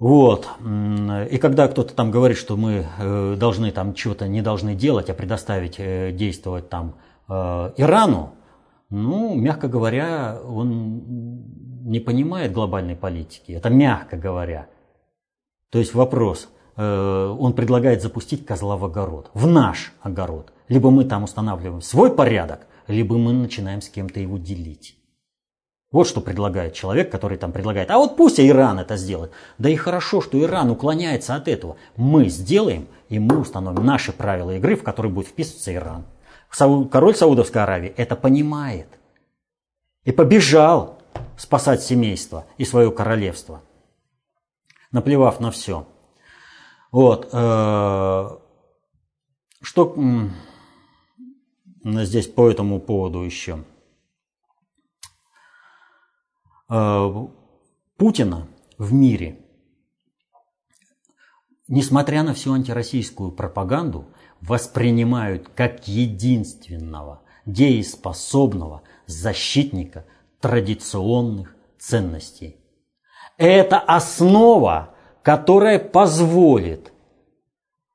[0.00, 0.48] Вот.
[1.30, 5.14] И когда кто-то там говорит, что мы э, должны там чего-то не должны делать, а
[5.14, 6.94] предоставить э, действовать там
[7.28, 8.32] э, Ирану,
[8.88, 11.02] ну, мягко говоря, он
[11.84, 13.52] не понимает глобальной политики.
[13.52, 14.68] Это мягко говоря.
[15.70, 20.52] То есть вопрос, он предлагает запустить козла в огород, в наш огород.
[20.68, 24.99] Либо мы там устанавливаем свой порядок, либо мы начинаем с кем-то его делить.
[25.90, 27.90] Вот что предлагает человек, который там предлагает.
[27.90, 29.32] А вот пусть Иран это сделает.
[29.58, 31.76] Да и хорошо, что Иран уклоняется от этого.
[31.96, 36.04] Мы сделаем, и мы установим наши правила игры, в которые будет вписываться Иран
[36.90, 38.88] король Саудовской Аравии это понимает.
[40.04, 40.98] И побежал
[41.36, 43.62] спасать семейство и свое королевство,
[44.92, 45.86] наплевав на все.
[46.90, 47.28] Вот.
[47.32, 48.38] Э,
[49.60, 49.94] что
[51.84, 53.62] здесь по этому поводу еще?
[56.59, 58.46] Э, Путина
[58.78, 59.40] в мире,
[61.66, 64.06] несмотря на всю антироссийскую пропаганду,
[64.40, 70.06] воспринимают как единственного дееспособного защитника
[70.40, 72.56] традиционных ценностей.
[73.36, 76.92] Это основа, которая позволит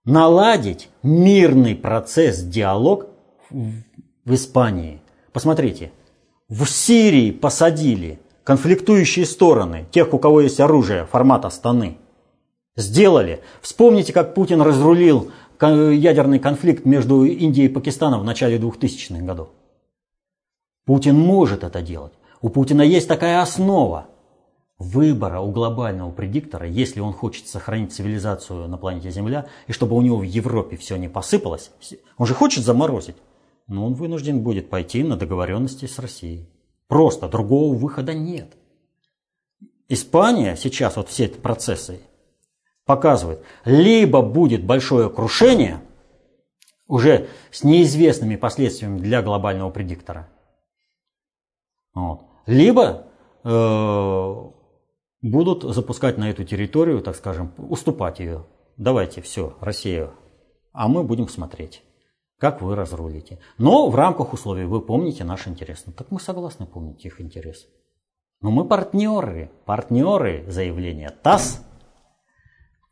[0.04, 3.08] наладить мирный процесс, диалог
[3.50, 5.02] в Испании.
[5.32, 5.94] Посмотрите,
[6.50, 11.98] в Сирии посадили конфликтующие стороны, тех, у кого есть оружие формата Астаны.
[12.78, 13.42] Сделали.
[13.62, 19.50] Вспомните, как Путин разрулил ядерный конфликт между Индией и Пакистаном в начале 2000-х годов.
[20.86, 22.14] Путин может это делать.
[22.42, 24.08] У Путина есть такая основа
[24.78, 30.02] выбора у глобального предиктора, если он хочет сохранить цивилизацию на планете Земля, и чтобы у
[30.02, 31.72] него в Европе все не посыпалось.
[32.18, 33.16] Он же хочет заморозить.
[33.68, 36.48] Но он вынужден будет пойти на договоренности с Россией.
[36.88, 38.56] Просто другого выхода нет.
[39.88, 42.00] Испания сейчас, вот все эти процессы,
[42.86, 45.82] показывает, либо будет большое крушение,
[46.88, 50.30] уже с неизвестными последствиями для глобального предиктора,
[51.94, 53.08] вот, либо
[53.44, 54.36] э,
[55.22, 58.46] будут запускать на эту территорию, так скажем, уступать ее.
[58.78, 60.12] Давайте все, Россия,
[60.74, 61.84] а мы будем смотреть,
[62.40, 63.40] как вы разрулите.
[63.58, 65.84] Но в рамках условий вы помните наш интерес.
[65.86, 67.68] Ну, так мы согласны помнить их интерес.
[68.42, 71.62] Но мы партнеры, партнеры заявления ТАСС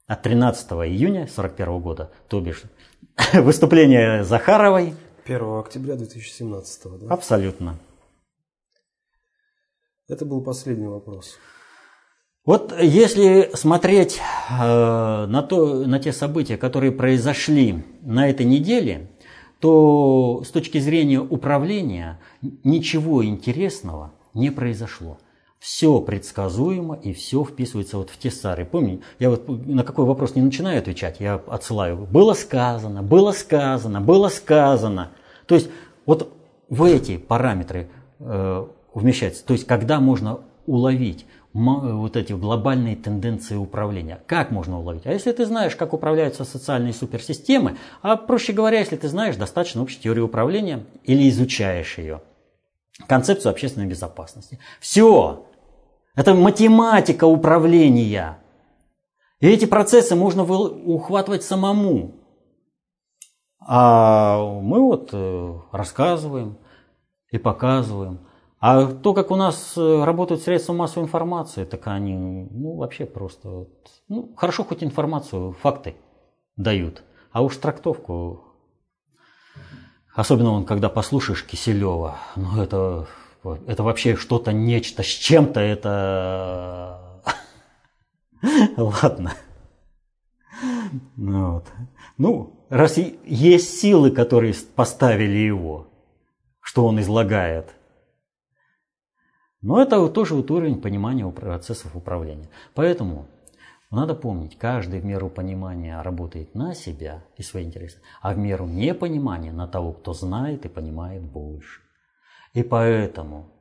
[0.08, 2.64] от 13 июня 1941 года, то бишь
[3.34, 4.96] выступление Захаровой.
[5.26, 7.14] 1 октября 2017, да?
[7.14, 7.78] Абсолютно.
[10.08, 11.38] Это был последний вопрос.
[12.46, 14.20] Вот если смотреть
[14.50, 14.54] э,
[15.28, 19.13] на, то, на те события, которые произошли на этой неделе,
[19.64, 22.20] то с точки зрения управления
[22.66, 25.20] ничего интересного не произошло.
[25.58, 28.66] Все предсказуемо и все вписывается вот в те старые.
[28.66, 31.96] Помни, я вот на какой вопрос не начинаю отвечать, я отсылаю.
[31.96, 35.12] Было сказано, было сказано, было сказано.
[35.46, 35.70] То есть
[36.06, 36.36] вот
[36.68, 37.88] в эти параметры
[38.20, 39.46] э, вмещается.
[39.46, 44.22] То есть когда можно уловить вот эти глобальные тенденции управления.
[44.26, 45.06] Как можно уловить?
[45.06, 49.82] А если ты знаешь, как управляются социальные суперсистемы, а проще говоря, если ты знаешь достаточно
[49.82, 52.22] общей теории управления или изучаешь ее,
[53.08, 54.60] концепцию общественной безопасности.
[54.80, 55.46] Все.
[56.16, 58.40] Это математика управления.
[59.40, 62.16] И эти процессы можно ухватывать самому.
[63.60, 66.58] А мы вот э, рассказываем
[67.32, 68.20] и показываем–
[68.66, 73.68] а то, как у нас э, работают средства массовой информации, так они, ну, вообще просто,
[74.08, 75.98] ну, хорошо хоть информацию, факты
[76.56, 77.04] дают,
[77.34, 78.42] а уж трактовку,
[80.16, 83.06] особенно он, когда послушаешь Киселева, ну, это,
[83.68, 87.22] это вообще что-то, нечто, с чем-то это...
[88.78, 89.34] Ладно.
[91.18, 91.66] Ну, вот.
[92.18, 95.88] ну, раз есть силы, которые поставили его,
[96.62, 97.76] что он излагает–
[99.64, 102.50] но это тоже вот уровень понимания процессов управления.
[102.76, 103.28] Поэтому
[103.90, 108.66] надо помнить, каждый в меру понимания работает на себя и свои интересы, а в меру
[108.66, 111.80] непонимания на того, кто знает и понимает больше.
[112.54, 113.52] И поэтому,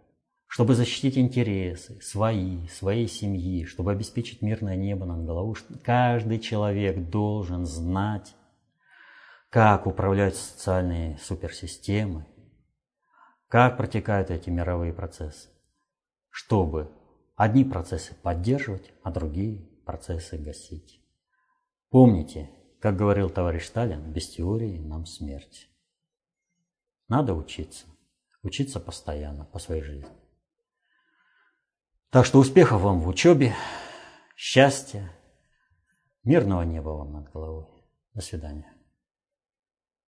[0.49, 7.65] чтобы защитить интересы свои, своей семьи, чтобы обеспечить мирное небо над головой, каждый человек должен
[7.65, 8.35] знать,
[9.51, 12.27] как управлять социальные суперсистемы,
[13.47, 15.52] как протекают эти мировые процессы
[16.33, 16.91] чтобы
[17.37, 21.01] одни процессы поддерживать, а другие процессы гасить.
[21.91, 25.69] Помните, как говорил товарищ Сталин, без теории нам смерть.
[27.07, 27.87] Надо учиться.
[28.43, 30.09] Учиться постоянно, по своей жизни.
[32.11, 33.55] Так что успехов вам в учебе,
[34.35, 35.13] счастья,
[36.25, 37.67] мирного неба вам над головой.
[38.15, 38.72] До свидания.